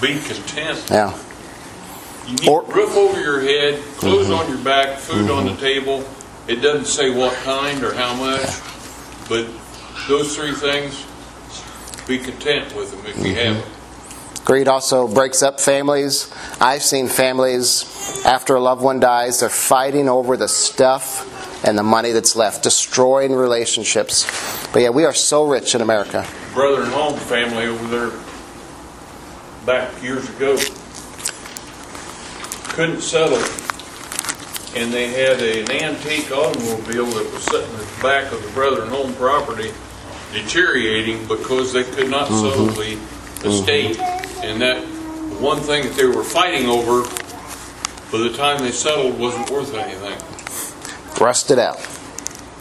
[0.00, 0.84] Be content.
[0.90, 1.16] Yeah.
[2.26, 2.72] You need Or- Mm-hmm.
[2.72, 6.04] a roof over your head, clothes on your back, food on the table.
[6.48, 8.48] It doesn't say what kind or how much,
[9.28, 9.46] but
[10.08, 11.04] those three things,
[12.06, 13.54] be content with them if you Mm-hmm.
[13.54, 14.44] have them.
[14.46, 16.32] Greed also breaks up families.
[16.58, 21.26] I've seen families, after a loved one dies, they're fighting over the stuff
[21.66, 24.24] and the money that's left, destroying relationships.
[24.72, 26.26] But yeah, we are so rich in America.
[26.54, 28.18] Brother and home family over there
[29.66, 30.56] back years ago
[32.72, 33.36] couldn't settle,
[34.78, 38.82] and they had an antique automobile that was sitting at the back of the brother
[38.82, 39.72] and home property
[40.32, 42.98] deteriorating because they could not settle the
[43.44, 43.98] estate.
[44.44, 44.80] And that
[45.40, 47.02] one thing that they were fighting over,
[48.12, 50.16] by the time they settled, wasn't worth anything.
[51.20, 51.78] Rusted out.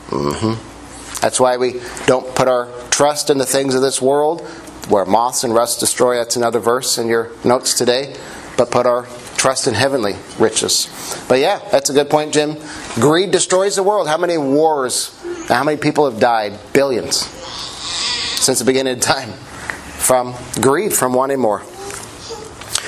[0.07, 1.21] Mm-hmm.
[1.21, 4.41] That's why we don't put our trust in the things of this world,
[4.89, 6.15] where moths and rust destroy.
[6.15, 8.15] That's another verse in your notes today.
[8.57, 9.05] But put our
[9.37, 10.87] trust in heavenly riches.
[11.29, 12.57] But yeah, that's a good point, Jim.
[12.95, 14.07] Greed destroys the world.
[14.07, 16.59] How many wars, how many people have died?
[16.73, 17.17] Billions.
[17.17, 19.31] Since the beginning of time.
[19.31, 21.63] From greed, from wanting more.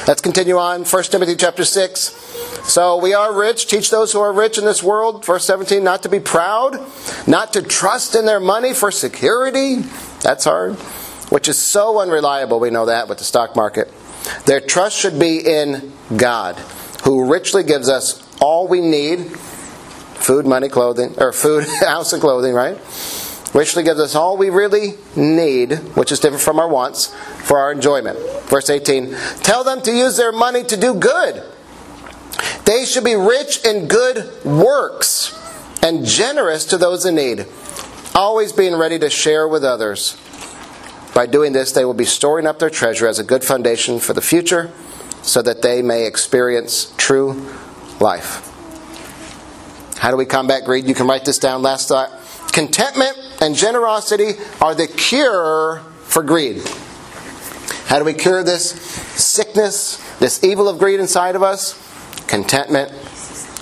[0.08, 0.86] Let's continue on.
[0.86, 2.00] 1 Timothy chapter 6.
[2.64, 3.68] So we are rich.
[3.68, 6.80] Teach those who are rich in this world, verse 17, not to be proud,
[7.28, 9.78] not to trust in their money for security.
[10.22, 10.76] That's hard.
[11.30, 12.60] Which is so unreliable.
[12.60, 13.92] We know that with the stock market.
[14.46, 16.56] Their trust should be in God,
[17.04, 19.38] who richly gives us all we need
[20.20, 22.78] food, money, clothing, or food, house, and clothing, right?
[23.54, 27.08] Richly gives us all we really need, which is different from our wants,
[27.44, 28.20] for our enjoyment.
[28.44, 31.44] Verse 18 Tell them to use their money to do good.
[32.66, 35.36] They should be rich in good works
[35.82, 37.48] and generous to those in need,
[38.14, 40.16] always being ready to share with others.
[41.20, 44.14] By doing this, they will be storing up their treasure as a good foundation for
[44.14, 44.72] the future
[45.22, 47.46] so that they may experience true
[48.00, 48.48] life.
[49.98, 50.88] How do we combat greed?
[50.88, 52.10] You can write this down last thought.
[52.54, 56.66] Contentment and generosity are the cure for greed.
[57.88, 61.76] How do we cure this sickness, this evil of greed inside of us?
[62.28, 62.94] Contentment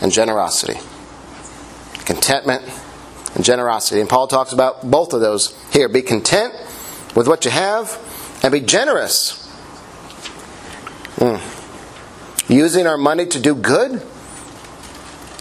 [0.03, 0.79] and generosity.
[2.05, 2.61] Contentment
[3.33, 3.99] and generosity.
[3.99, 5.89] And Paul talks about both of those here.
[5.89, 6.53] Be content
[7.15, 7.97] with what you have
[8.43, 9.45] and be generous.
[11.17, 11.41] Mm.
[12.49, 14.01] Using our money to do good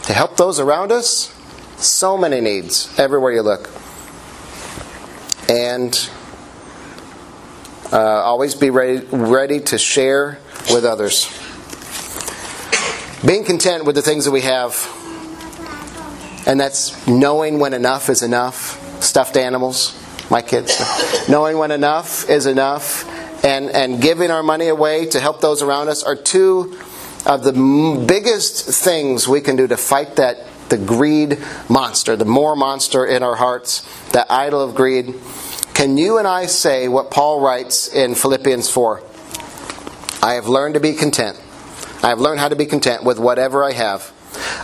[0.03, 1.33] to help those around us.
[1.77, 3.69] So many needs everywhere you look.
[5.49, 5.93] And
[7.91, 10.39] uh, always be ready, ready to share
[10.71, 11.27] with others.
[13.25, 14.75] Being content with the things that we have,
[16.45, 18.83] and that's knowing when enough is enough.
[19.01, 19.93] Stuffed animals,
[20.29, 20.79] my kids.
[21.29, 23.05] knowing when enough is enough,
[23.43, 26.77] and, and giving our money away to help those around us are two
[27.25, 27.53] of the
[28.07, 30.37] biggest things we can do to fight that
[30.69, 31.37] the greed
[31.69, 35.15] monster, the more monster in our hearts, that idol of greed.
[35.73, 39.01] Can you and I say what Paul writes in Philippians 4?
[40.23, 41.39] I have learned to be content.
[42.03, 44.11] I have learned how to be content with whatever I have.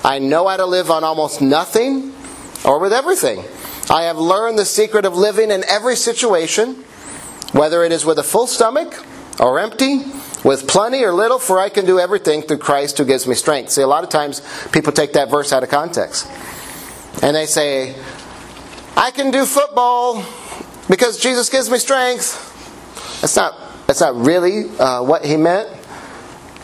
[0.03, 2.13] I know how to live on almost nothing
[2.65, 3.43] or with everything.
[3.89, 6.83] I have learned the secret of living in every situation,
[7.51, 9.05] whether it is with a full stomach
[9.39, 10.03] or empty,
[10.43, 13.71] with plenty or little, for I can do everything through Christ who gives me strength.
[13.71, 14.41] See, a lot of times
[14.71, 16.27] people take that verse out of context.
[17.21, 17.95] And they say,
[18.95, 20.23] I can do football
[20.89, 22.49] because Jesus gives me strength.
[23.21, 23.55] That's not,
[23.87, 25.69] that's not really uh, what he meant.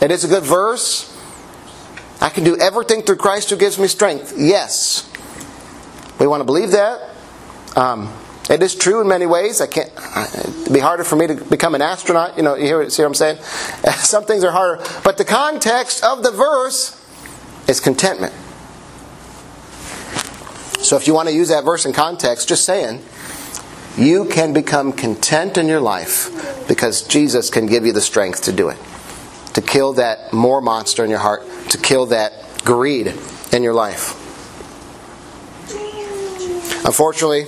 [0.01, 1.05] It is a good verse.
[2.21, 4.33] I can do everything through Christ who gives me strength.
[4.37, 5.09] Yes.
[6.19, 7.08] We want to believe that.
[7.75, 8.13] Um,
[8.49, 9.61] it is true in many ways.
[9.61, 9.91] I can't.
[10.33, 12.35] It'd be harder for me to become an astronaut.
[12.35, 13.37] You know, you hear, see what I'm saying?
[13.97, 16.95] Some things are harder, but the context of the verse
[17.67, 18.33] is contentment.
[20.83, 23.03] So, if you want to use that verse in context, just saying,
[23.97, 28.51] you can become content in your life because Jesus can give you the strength to
[28.51, 28.77] do it,
[29.53, 33.13] to kill that more monster in your heart, to kill that greed
[33.51, 34.18] in your life.
[36.89, 37.45] Unfortunately,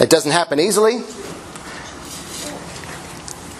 [0.00, 1.02] it doesn't happen easily.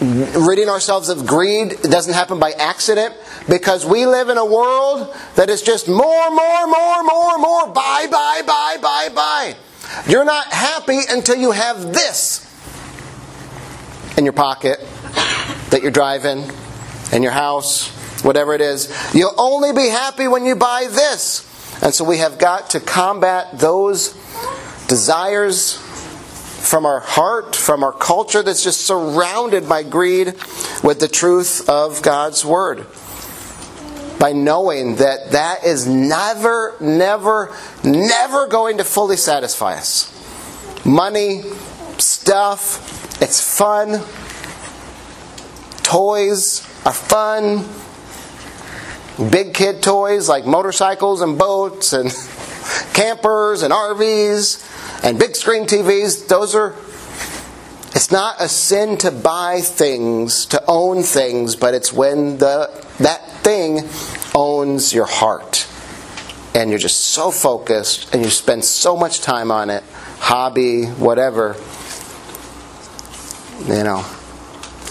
[0.00, 3.14] Ridding ourselves of greed doesn't happen by accident
[3.50, 8.06] because we live in a world that is just more, more, more, more, more, buy,
[8.10, 9.56] buy, buy, buy, buy.
[10.08, 12.46] You're not happy until you have this
[14.16, 14.80] in your pocket
[15.68, 16.50] that you're driving,
[17.12, 17.90] in your house,
[18.24, 18.90] whatever it is.
[19.12, 21.44] You'll only be happy when you buy this.
[21.82, 24.14] And so we have got to combat those
[24.88, 25.76] desires
[26.68, 30.34] from our heart, from our culture that's just surrounded by greed
[30.82, 32.86] with the truth of God's Word.
[34.18, 40.12] By knowing that that is never, never, never going to fully satisfy us.
[40.84, 41.42] Money,
[41.98, 44.00] stuff, it's fun.
[45.84, 47.64] Toys are fun.
[49.30, 52.10] Big kid toys like motorcycles and boats and
[52.94, 54.67] campers and RVs
[55.02, 56.74] and big screen TVs, those are
[57.94, 63.28] it's not a sin to buy things, to own things, but it's when the that
[63.42, 63.88] thing
[64.34, 65.66] owns your heart.
[66.54, 69.82] And you're just so focused and you spend so much time on it,
[70.18, 71.56] hobby, whatever.
[73.66, 74.04] You know,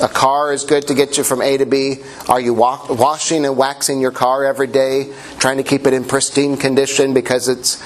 [0.02, 1.98] a car is good to get you from A to B.
[2.28, 6.04] Are you wa- washing and waxing your car every day, trying to keep it in
[6.04, 7.82] pristine condition because it's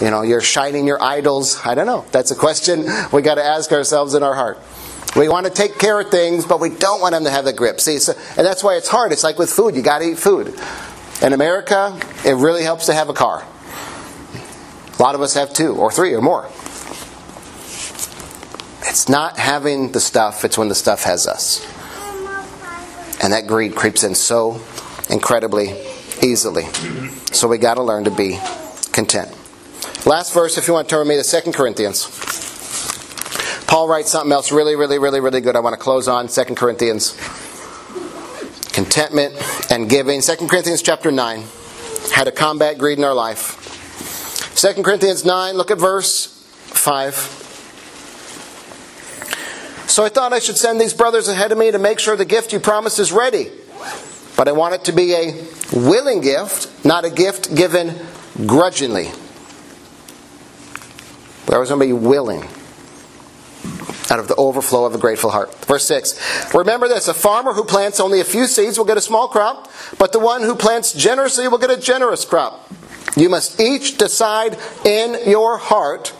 [0.00, 1.60] you know, you're shining your idols.
[1.64, 2.04] I don't know.
[2.10, 4.58] That's a question we got to ask ourselves in our heart.
[5.16, 7.52] We want to take care of things, but we don't want them to have the
[7.52, 7.80] grip.
[7.80, 9.12] See, so, and that's why it's hard.
[9.12, 9.76] It's like with food.
[9.76, 10.58] You got to eat food.
[11.22, 13.46] In America, it really helps to have a car.
[14.98, 16.46] A lot of us have two or three or more.
[18.86, 21.64] It's not having the stuff, it's when the stuff has us.
[23.22, 24.60] And that greed creeps in so
[25.08, 25.74] incredibly
[26.22, 26.64] easily.
[27.32, 28.38] So we got to learn to be
[28.92, 29.34] content.
[30.06, 32.04] Last verse, if you want to turn with me to 2 Corinthians.
[33.66, 35.56] Paul writes something else really, really, really, really good.
[35.56, 37.16] I want to close on 2 Corinthians.
[38.72, 39.34] Contentment
[39.70, 40.20] and giving.
[40.20, 41.44] 2 Corinthians chapter 9.
[42.12, 44.54] How to combat greed in our life.
[44.56, 46.26] 2 Corinthians 9, look at verse
[46.66, 47.14] 5.
[49.88, 52.26] So I thought I should send these brothers ahead of me to make sure the
[52.26, 53.50] gift you promised is ready.
[54.36, 57.98] But I want it to be a willing gift, not a gift given
[58.46, 59.10] grudgingly.
[61.46, 62.48] Going to be willing
[64.10, 65.54] out of the overflow of a grateful heart.
[65.64, 66.54] Verse 6.
[66.54, 69.70] Remember this a farmer who plants only a few seeds will get a small crop,
[69.98, 72.70] but the one who plants generously will get a generous crop.
[73.16, 76.12] You must each decide in your heart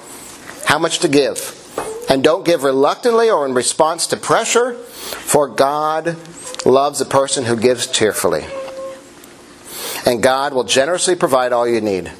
[0.67, 1.61] how much to give.
[2.09, 6.17] And don't give reluctantly or in response to pressure, for God
[6.65, 8.45] loves a person who gives cheerfully.
[10.07, 12.13] And God will generously provide all you need.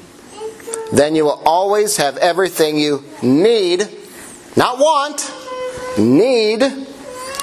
[0.91, 3.87] Then you will always have everything you need,
[4.55, 5.31] not want,
[5.97, 6.61] need,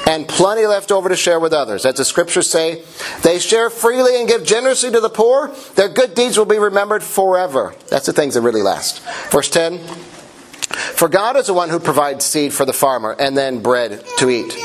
[0.06, 1.86] and plenty left over to share with others.
[1.86, 2.82] As the scriptures say,
[3.22, 5.54] they share freely and give generously to the poor.
[5.74, 7.74] Their good deeds will be remembered forever.
[7.88, 9.02] That's the things that really last.
[9.30, 13.62] Verse 10 For God is the one who provides seed for the farmer and then
[13.62, 14.56] bread to eat.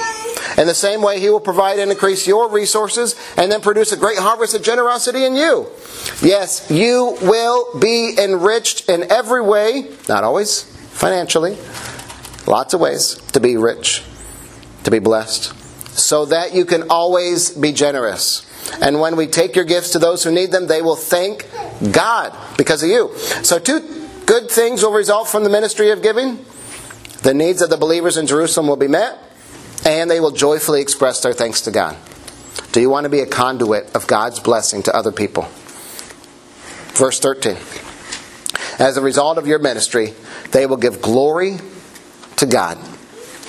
[0.58, 3.98] In the same way, He will provide and increase your resources and then produce a
[3.98, 5.68] great harvest of generosity in you.
[6.22, 11.58] Yes, you will be enriched in every way, not always financially,
[12.48, 14.04] lots of ways to be rich,
[14.84, 15.54] to be blessed,
[15.96, 18.44] so that you can always be generous.
[18.82, 21.48] And when we take your gifts to those who need them, they will thank
[21.92, 23.16] God because of you.
[23.44, 23.80] So, two
[24.26, 26.46] good things will result from the ministry of giving.
[27.22, 29.18] The needs of the believers in Jerusalem will be met,
[29.88, 31.96] and they will joyfully express their thanks to God.
[32.74, 35.44] Do you want to be a conduit of God's blessing to other people?
[36.94, 37.56] Verse 13.
[38.80, 40.14] As a result of your ministry,
[40.52, 41.58] they will give glory
[42.36, 42.78] to God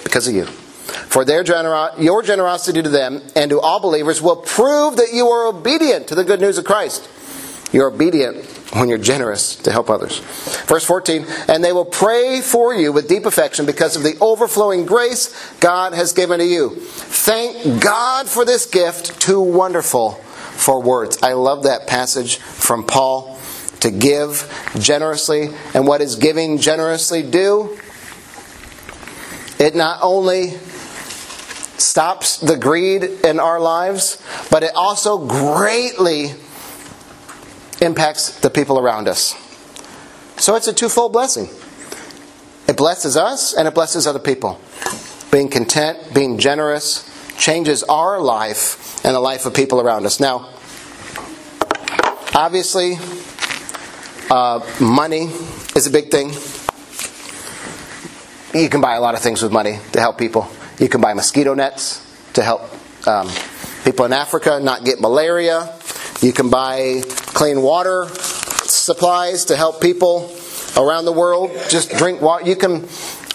[0.04, 0.44] because of you.
[0.44, 5.26] For their genero- your generosity to them and to all believers will prove that you
[5.28, 7.08] are obedient to the good news of Christ.
[7.72, 8.36] You're obedient
[8.74, 10.18] when you're generous to help others.
[10.66, 14.84] Verse 14, and they will pray for you with deep affection because of the overflowing
[14.84, 16.76] grace God has given to you.
[16.76, 21.18] Thank God for this gift, too wonderful for words.
[21.22, 23.38] I love that passage from Paul
[23.80, 25.48] to give generously.
[25.72, 27.78] And what does giving generously do?
[29.58, 30.50] It not only
[31.78, 36.34] stops the greed in our lives, but it also greatly
[37.80, 39.34] impacts the people around us.
[40.36, 41.48] So it's a twofold blessing.
[42.68, 44.60] It blesses us and it blesses other people.
[45.30, 50.20] Being content, being generous, changes our life and the life of people around us.
[50.20, 50.48] Now,
[52.34, 52.96] obviously,
[54.30, 55.30] uh, money
[55.74, 56.32] is a big thing.
[58.54, 60.48] You can buy a lot of things with money to help people.
[60.78, 62.62] You can buy mosquito nets to help
[63.06, 63.30] um,
[63.84, 65.77] people in Africa not get malaria.
[66.20, 70.34] You can buy clean water supplies to help people
[70.76, 72.44] around the world just drink water.
[72.44, 72.88] You can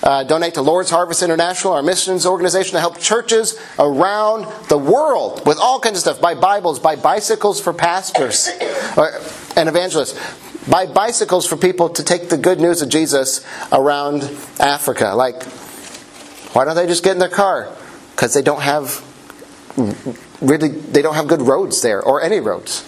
[0.04, 5.46] uh, donate to Lord's Harvest International, our missions organization, to help churches around the world
[5.48, 6.19] with all kinds of stuff.
[6.22, 8.50] Buy Bibles, buy bicycles for pastors
[8.98, 9.12] or,
[9.56, 10.19] and evangelists.
[10.69, 14.24] Buy bicycles for people to take the good news of Jesus around
[14.60, 15.13] Africa.
[15.15, 15.43] Like,
[16.54, 17.74] why don't they just get in their car?
[18.12, 19.02] Because they don't have
[20.43, 22.86] really they don't have good roads there or any roads.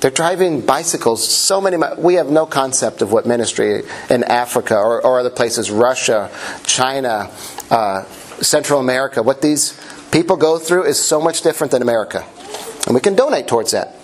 [0.00, 1.26] They're driving bicycles.
[1.28, 1.76] So many.
[1.98, 6.30] We have no concept of what ministry in Africa or, or other places, Russia,
[6.64, 7.30] China,
[7.70, 8.04] uh,
[8.42, 9.78] Central America, what these
[10.10, 12.26] people go through is so much different than America,
[12.86, 13.96] and we can donate towards that.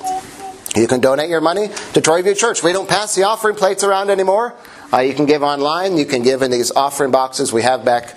[0.76, 2.62] You can donate your money to Troy View Church.
[2.62, 4.54] We don't pass the offering plates around anymore.
[4.92, 5.96] Uh, you can give online.
[5.96, 8.14] You can give in these offering boxes we have back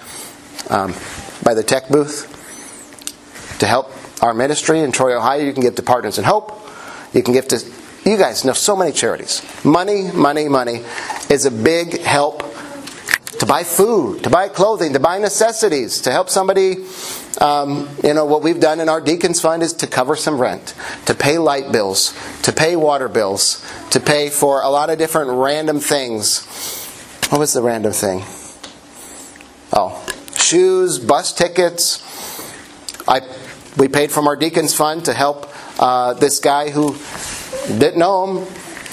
[0.70, 0.94] um,
[1.44, 2.28] by the tech booth
[3.60, 3.92] to help
[4.22, 5.44] our ministry in Troy, Ohio.
[5.44, 6.52] You can give to Partners in Hope.
[7.14, 7.58] You can give to,
[8.06, 9.44] you guys know so many charities.
[9.66, 10.82] Money, money, money
[11.30, 12.44] is a big help
[13.40, 16.86] to buy food, to buy clothing, to buy necessities, to help somebody.
[17.40, 20.76] Um, you know, what we've done in our Deacons Fund is to cover some rent,
[21.06, 25.32] to pay light bills, to pay water bills, to pay for a lot of different
[25.32, 26.46] random things.
[27.30, 28.24] What was the random thing?
[29.72, 30.06] Oh,
[30.36, 32.04] shoes, bus tickets.
[33.08, 33.22] I
[33.80, 35.48] we paid from our Deacons Fund to help
[35.80, 36.98] uh, this guy who
[37.68, 38.48] didn't know him.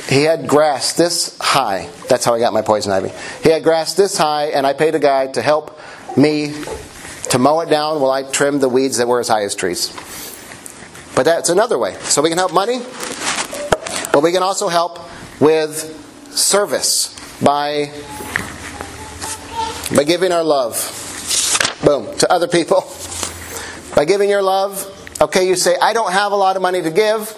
[0.08, 1.90] He had grass this high.
[2.08, 3.10] That's how I got my poison ivy.
[3.42, 5.80] He had grass this high, and I paid a guy to help
[6.16, 6.54] me
[7.30, 9.88] to mow it down while I trimmed the weeds that were as high as trees.
[11.16, 11.94] But that's another way.
[12.02, 12.78] So we can help money,
[14.12, 15.00] but we can also help
[15.40, 17.90] with service by
[19.96, 20.76] by giving our love.
[21.84, 22.82] Boom, to other people.
[23.96, 24.92] By giving your love,
[25.22, 27.32] okay, you say, I don't have a lot of money to give.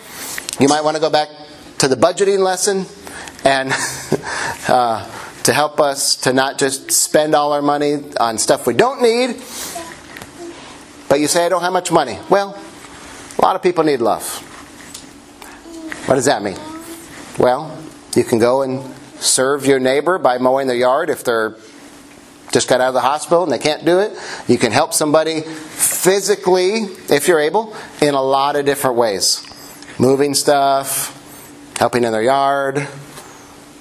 [0.59, 1.28] You might want to go back
[1.78, 2.84] to the budgeting lesson
[3.44, 3.72] and
[4.68, 5.09] uh,
[5.44, 9.40] to help us to not just spend all our money on stuff we don't need.
[11.09, 12.18] But you say, I don't have much money.
[12.28, 12.61] Well,
[13.38, 14.26] a lot of people need love.
[16.09, 16.59] What does that mean?
[17.38, 17.78] Well,
[18.16, 18.82] you can go and
[19.20, 21.56] serve your neighbor by mowing their yard if they're
[22.52, 24.18] just got out of the hospital and they can't do it.
[24.48, 25.42] You can help somebody
[26.09, 29.44] physically, if you're able, in a lot of different ways.
[29.98, 31.12] Moving stuff,
[31.76, 32.88] helping in their yard,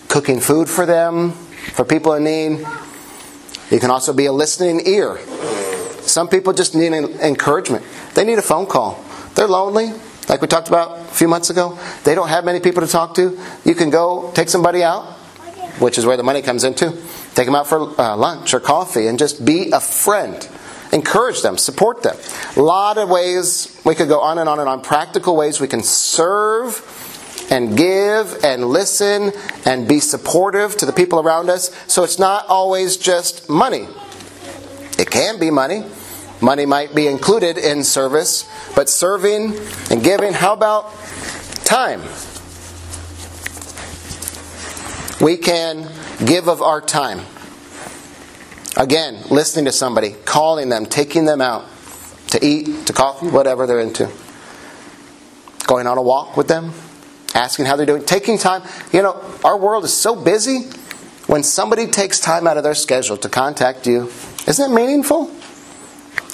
[0.09, 2.67] cooking food for them, for people in need.
[3.71, 5.19] You can also be a listening ear.
[6.01, 7.85] Some people just need encouragement.
[8.13, 9.01] They need a phone call.
[9.35, 9.93] They're lonely,
[10.27, 11.79] like we talked about a few months ago.
[12.03, 13.39] They don't have many people to talk to.
[13.63, 15.13] You can go take somebody out,
[15.79, 16.91] which is where the money comes in too.
[17.35, 20.45] Take them out for uh, lunch or coffee and just be a friend.
[20.91, 22.15] Encourage them, support them.
[22.55, 24.81] A lot of ways we could go on and on and on.
[24.81, 26.81] Practical ways we can serve
[27.51, 29.31] and give and listen
[29.65, 31.75] and be supportive to the people around us.
[31.87, 33.87] So it's not always just money.
[34.97, 35.83] It can be money.
[36.41, 39.55] Money might be included in service, but serving
[39.89, 40.93] and giving, how about
[41.63, 42.01] time?
[45.19, 45.89] We can
[46.23, 47.21] give of our time.
[48.77, 51.65] Again, listening to somebody, calling them, taking them out
[52.27, 54.07] to eat, to coffee, whatever they're into.
[55.65, 56.73] Going on a walk with them,
[57.33, 58.61] asking how they're doing, taking time.
[58.93, 60.69] You know, our world is so busy.
[61.25, 64.11] When somebody takes time out of their schedule to contact you,
[64.47, 65.25] isn't it meaningful?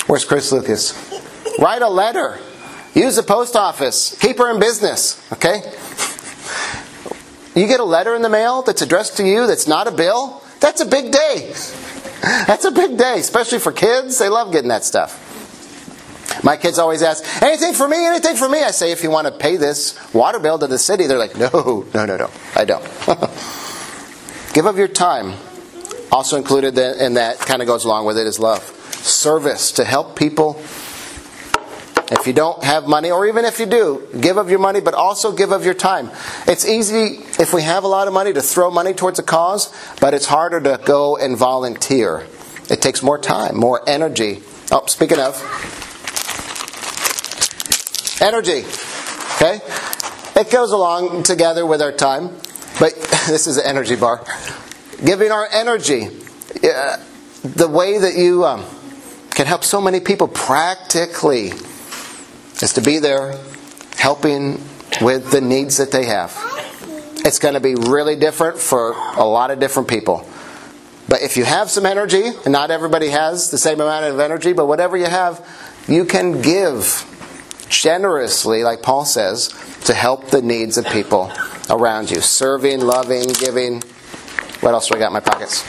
[0.07, 0.93] Where's Chris Lucas?
[1.59, 2.39] Write a letter.
[2.93, 4.19] Use the post office.
[4.19, 5.61] Keep her in business, okay?
[7.55, 10.43] You get a letter in the mail that's addressed to you that's not a bill,
[10.59, 11.53] that's a big day.
[12.23, 14.17] That's a big day, especially for kids.
[14.17, 15.19] They love getting that stuff.
[16.41, 18.63] My kids always ask, anything for me, anything for me?
[18.63, 21.37] I say, if you want to pay this water bill to the city, they're like,
[21.37, 22.83] no, no, no, no, I don't.
[24.53, 25.33] Give of your time.
[26.11, 28.63] Also included in that, kind of goes along with it, is love.
[29.03, 30.61] Service to help people.
[32.13, 34.93] If you don't have money, or even if you do, give of your money, but
[34.93, 36.11] also give of your time.
[36.47, 39.73] It's easy, if we have a lot of money, to throw money towards a cause,
[39.99, 42.25] but it's harder to go and volunteer.
[42.69, 44.43] It takes more time, more energy.
[44.71, 45.41] Oh, speaking of,
[48.23, 48.63] Energy.
[49.35, 49.59] Okay?
[50.39, 52.29] It goes along together with our time,
[52.79, 52.93] but
[53.27, 54.23] this is an energy bar.
[55.03, 56.07] Giving our energy.
[56.63, 56.97] Uh,
[57.43, 58.63] the way that you um,
[59.31, 61.51] can help so many people practically
[62.61, 63.37] is to be there
[63.97, 64.61] helping
[65.01, 66.37] with the needs that they have.
[67.25, 70.27] It's going to be really different for a lot of different people.
[71.07, 74.53] But if you have some energy, and not everybody has the same amount of energy,
[74.53, 75.45] but whatever you have,
[75.87, 77.09] you can give
[77.69, 79.49] generously, like Paul says,
[79.85, 81.31] to help the needs of people
[81.69, 82.21] around you.
[82.21, 83.81] Serving, loving, giving.
[84.61, 85.61] What else do I got in my pockets?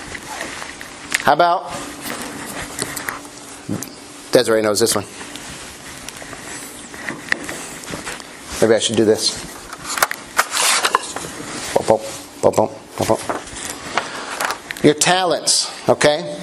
[1.23, 1.73] How about
[4.35, 5.05] Desiree knows this one.
[8.61, 9.55] Maybe I should do this.
[14.85, 16.39] Your talents, okay?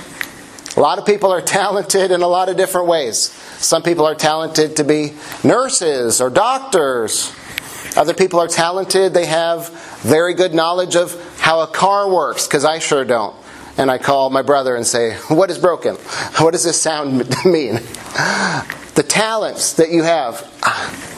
[0.75, 3.29] A lot of people are talented in a lot of different ways.
[3.59, 7.31] Some people are talented to be nurses or doctors.
[7.95, 9.69] Other people are talented, they have
[10.01, 13.35] very good knowledge of how a car works, because I sure don't.
[13.77, 15.95] And I call my brother and say, What is broken?
[16.39, 17.75] What does this sound mean?
[18.95, 20.49] The talents that you have.
[20.63, 21.10] Ah,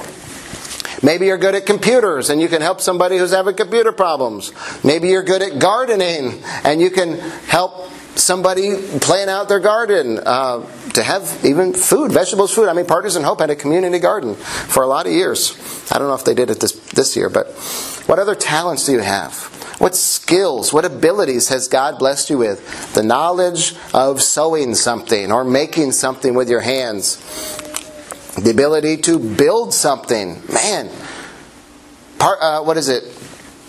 [1.04, 4.54] Maybe you're good at computers and you can help somebody who's having computer problems.
[4.84, 10.66] Maybe you're good at gardening and you can help somebody playing out their garden, uh,
[10.91, 12.70] to have even food, vegetables, food.
[12.70, 15.58] I mean, Partners in Hope had a community garden for a lot of years.
[15.91, 17.47] I don't know if they did it this, this year, but
[18.06, 19.36] what other talents do you have?
[19.80, 22.93] What skills, what abilities has God blessed you with?
[22.93, 27.18] The knowledge of sewing something or making something with your hands.
[28.38, 30.42] The ability to build something.
[30.52, 30.90] Man,
[32.18, 33.04] part, uh, what is it?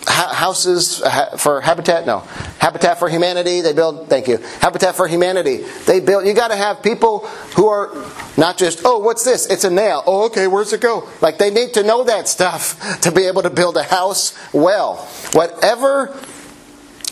[0.07, 1.01] houses
[1.37, 2.05] for Habitat?
[2.05, 2.19] No.
[2.59, 4.37] Habitat for Humanity, they build, thank you.
[4.59, 7.19] Habitat for Humanity, they build, you got to have people
[7.55, 7.91] who are
[8.37, 9.45] not just, oh, what's this?
[9.47, 10.03] It's a nail.
[10.05, 11.09] Oh, okay, where's it go?
[11.21, 14.97] Like they need to know that stuff to be able to build a house well.
[15.33, 16.07] Whatever,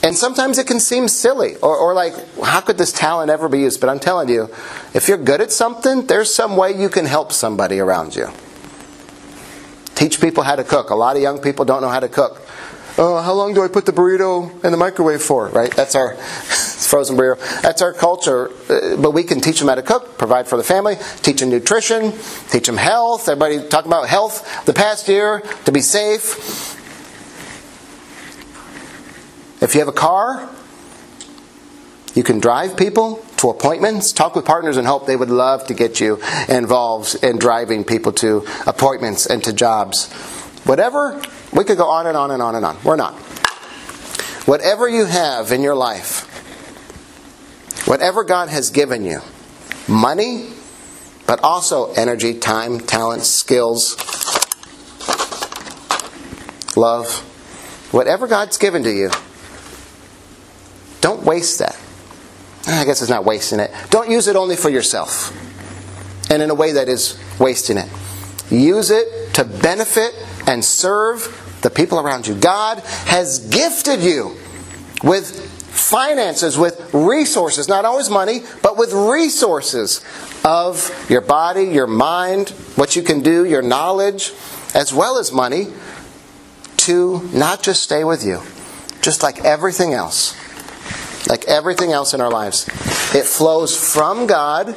[0.04, 3.60] and sometimes it can seem silly or, or like, how could this talent ever be
[3.60, 3.80] used?
[3.82, 4.49] But I'm telling you,
[4.93, 8.28] if you're good at something, there's some way you can help somebody around you.
[9.95, 10.89] Teach people how to cook.
[10.89, 12.45] A lot of young people don't know how to cook
[12.97, 15.47] oh, how long do I put the burrito in the microwave for?
[15.49, 15.74] Right?
[15.76, 17.39] That's our frozen burrito.
[17.62, 18.49] That's our culture.
[18.70, 21.49] Uh, but we can teach them how to cook, provide for the family, teach them
[21.49, 22.14] nutrition,
[22.49, 23.28] teach them health.
[23.28, 26.80] Everybody talking about health the past year to be safe.
[29.64, 30.47] If you have a car,
[32.14, 34.11] you can drive people to appointments.
[34.11, 35.07] Talk with Partners in Hope.
[35.07, 40.14] They would love to get you involved in driving people to appointments and to jobs.
[40.66, 41.20] Whatever
[41.51, 42.78] we could go on and on and on and on.
[42.84, 43.16] We're not.
[44.45, 46.30] Whatever you have in your life,
[47.86, 49.20] Whatever God has given you
[49.89, 50.49] money,
[51.28, 53.97] but also energy, time, talent, skills,
[56.78, 57.20] love
[57.91, 59.11] whatever God's given to you,
[61.04, 61.78] don't waste that.
[62.66, 63.72] Ah, I guess it's not wasting it.
[63.89, 65.32] Don't use it only for yourself
[66.32, 67.89] and in a way that is wasting it.
[68.49, 70.16] Use it to benefit
[70.47, 72.36] and serve the people around you.
[72.36, 74.38] God has gifted you
[75.04, 80.01] with finances, with resources, not always money, but with resources
[80.45, 84.32] of your body, your mind, what you can do, your knowledge,
[84.74, 85.68] as well as money,
[86.78, 88.41] to not just stay with you,
[89.01, 90.38] just like everything else.
[91.28, 92.67] Like everything else in our lives.
[93.15, 94.76] It flows from God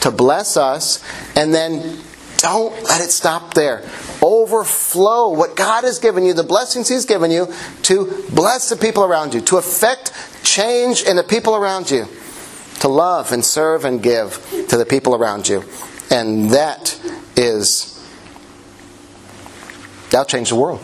[0.00, 1.02] to bless us,
[1.34, 2.00] and then
[2.38, 3.82] don't let it stop there.
[4.22, 9.04] Overflow what God has given you, the blessings He's given you, to bless the people
[9.04, 10.12] around you, to affect
[10.44, 12.06] change in the people around you,
[12.80, 15.64] to love and serve and give to the people around you.
[16.10, 16.98] And that
[17.36, 17.94] is,
[20.10, 20.80] that'll change the world.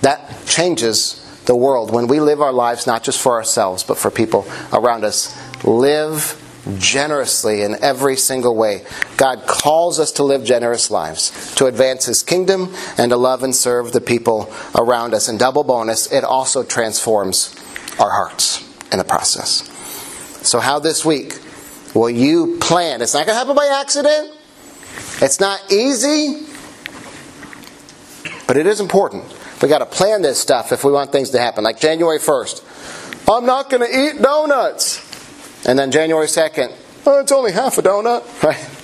[0.00, 4.10] That changes the world when we live our lives not just for ourselves, but for
[4.10, 5.36] people around us.
[5.64, 6.36] Live
[6.78, 8.84] generously in every single way.
[9.16, 13.54] God calls us to live generous lives, to advance His kingdom, and to love and
[13.54, 15.28] serve the people around us.
[15.28, 17.54] And double bonus, it also transforms
[17.98, 19.68] our hearts in the process.
[20.46, 21.38] So, how this week
[21.94, 23.02] will you plan?
[23.02, 24.32] It's not going to happen by accident,
[25.20, 26.46] it's not easy,
[28.46, 29.24] but it is important.
[29.62, 31.64] We got to plan this stuff if we want things to happen.
[31.64, 35.06] Like January 1st, I'm not going to eat donuts.
[35.66, 36.74] And then January 2nd,
[37.06, 38.76] oh, it's only half a donut, right?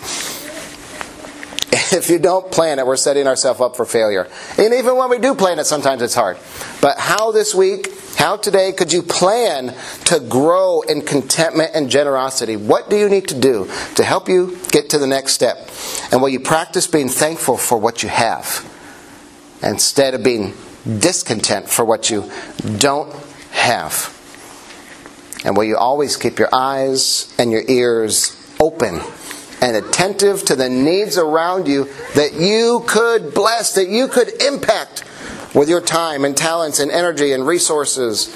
[1.93, 4.29] If you don't plan it, we're setting ourselves up for failure.
[4.59, 6.37] And even when we do plan it, sometimes it's hard.
[6.81, 9.75] But how this week, how today could you plan
[10.07, 12.57] to grow in contentment and generosity?
[12.57, 15.71] What do you need to do to help you get to the next step?
[16.13, 18.65] And will you practice being thankful for what you have
[19.63, 20.55] instead of being
[20.87, 22.31] discontent for what you
[22.79, 23.13] don't
[23.51, 24.13] have?
[25.45, 29.01] And will you always keep your eyes and your ears open
[29.61, 31.85] and attentive to the needs around you
[32.15, 35.05] that you could bless, that you could impact
[35.55, 38.35] with your time and talents and energy and resources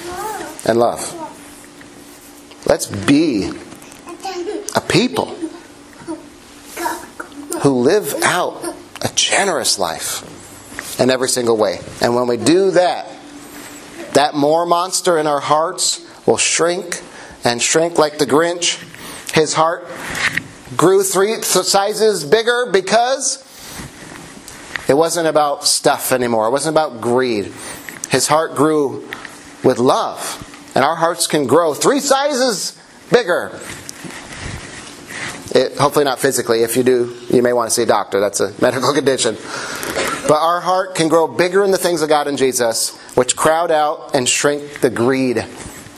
[0.66, 1.16] and love?
[2.66, 3.50] Let's be
[4.76, 5.26] a people
[7.62, 8.62] who live out
[9.02, 10.39] a generous life
[11.00, 11.78] in every single way.
[12.00, 13.08] And when we do that,
[14.12, 17.02] that more monster in our hearts will shrink
[17.42, 18.78] and shrink like the Grinch.
[19.34, 19.86] His heart
[20.76, 23.46] grew three sizes bigger because
[24.88, 26.48] it wasn't about stuff anymore.
[26.48, 27.52] It wasn't about greed.
[28.10, 29.08] His heart grew
[29.64, 30.46] with love.
[30.74, 32.78] And our hearts can grow three sizes
[33.10, 33.58] bigger.
[35.52, 36.62] It, hopefully, not physically.
[36.62, 38.20] If you do, you may want to see a doctor.
[38.20, 39.36] That's a medical condition.
[40.30, 43.72] But our heart can grow bigger in the things of God and Jesus, which crowd
[43.72, 45.44] out and shrink the greed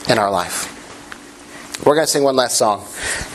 [0.09, 1.85] in our life.
[1.85, 2.83] We're going to sing one last song.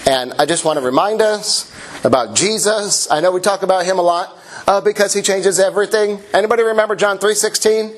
[0.09, 1.73] And I just want to remind us
[2.03, 3.09] about Jesus.
[3.13, 4.37] I know we talk about him a lot
[4.67, 6.19] uh, because he changes everything.
[6.35, 7.95] Anybody remember John 3:16?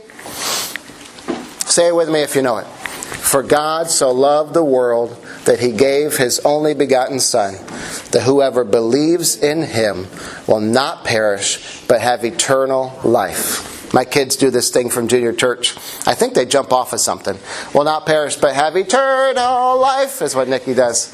[1.70, 2.66] Say it with me if you know it.
[3.10, 7.54] For God so loved the world that he gave his only begotten son
[8.12, 10.06] that whoever believes in him
[10.46, 13.92] will not perish but have eternal life.
[13.92, 15.76] My kids do this thing from junior church.
[16.06, 17.36] I think they jump off of something.
[17.74, 21.12] Will not perish, but have eternal life, is what Nikki does.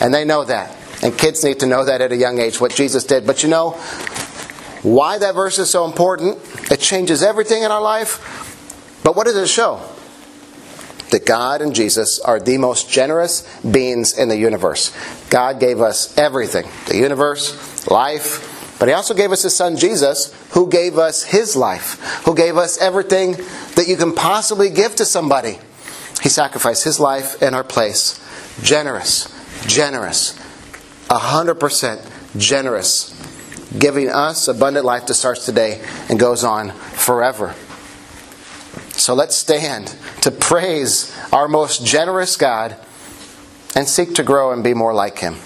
[0.00, 0.76] And they know that.
[1.02, 3.26] And kids need to know that at a young age, what Jesus did.
[3.26, 3.70] But you know
[4.82, 6.38] why that verse is so important?
[6.70, 9.00] It changes everything in our life.
[9.02, 9.80] But what does it show?
[11.10, 14.96] That God and Jesus are the most generous beings in the universe.
[15.28, 20.32] God gave us everything the universe, life, but He also gave us His Son Jesus,
[20.52, 23.32] who gave us His life, who gave us everything
[23.74, 25.58] that you can possibly give to somebody.
[26.22, 28.18] He sacrificed His life in our place.
[28.62, 29.28] Generous,
[29.66, 30.38] generous,
[31.08, 33.14] 100% generous,
[33.78, 37.54] giving us abundant life that starts today and goes on forever.
[38.92, 42.76] So let's stand to praise our most generous God
[43.74, 45.36] and seek to grow and be more like Him.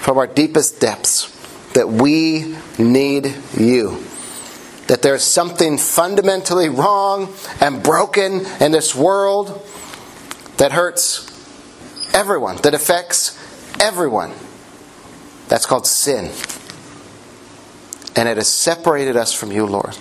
[0.00, 1.36] From our deepest depths
[1.74, 4.02] that we need you.
[4.86, 9.66] That there's something fundamentally wrong and broken in this world
[10.56, 11.28] that hurts
[12.14, 13.38] everyone, that affects
[13.80, 14.32] everyone.
[15.48, 16.32] That's called sin.
[18.16, 19.96] And it has separated us from you, Lord.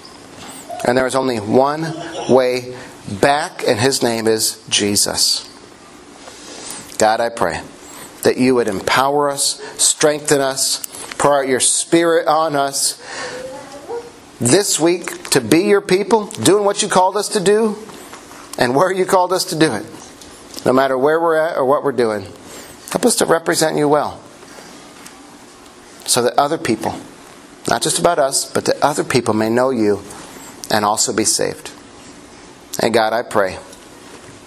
[0.88, 1.84] And there is only one
[2.30, 2.76] way
[3.22, 5.46] back, and his name is Jesus.
[6.98, 7.62] God, I pray
[8.24, 10.86] that you would empower us, strengthen us,
[11.18, 12.98] pour out your spirit on us
[14.40, 17.78] this week to be your people, doing what you called us to do,
[18.58, 19.86] and where you called us to do it.
[20.66, 22.24] No matter where we're at or what we're doing,
[22.92, 24.22] help us to represent you well.
[26.06, 27.00] So that other people,
[27.68, 30.02] not just about us, but that other people may know you
[30.72, 31.72] and also be saved.
[32.82, 33.58] And God, I pray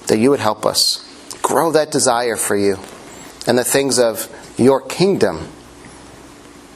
[0.07, 1.09] that you would help us
[1.43, 2.79] grow that desire for you
[3.47, 4.29] and the things of
[4.59, 5.49] your kingdom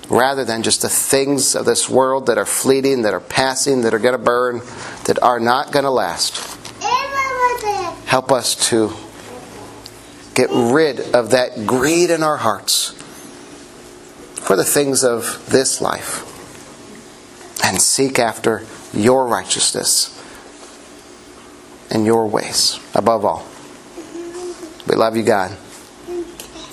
[0.08, 3.94] rather than just the things of this world that are fleeting, that are passing, that
[3.94, 4.60] are going to burn,
[5.04, 6.56] that are not going to last.
[8.06, 8.92] Help us to
[10.34, 12.92] get rid of that greed in our hearts
[14.46, 16.22] for the things of this life
[17.64, 20.12] and seek after your righteousness
[21.90, 23.44] and your ways above all.
[24.86, 25.56] We love you, God.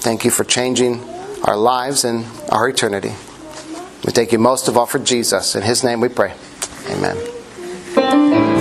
[0.04, 1.02] Thank you for changing
[1.46, 3.14] our lives and our eternity.
[4.06, 5.56] We thank you most of all for Jesus.
[5.56, 6.34] In his name we pray.
[6.90, 8.53] Amen.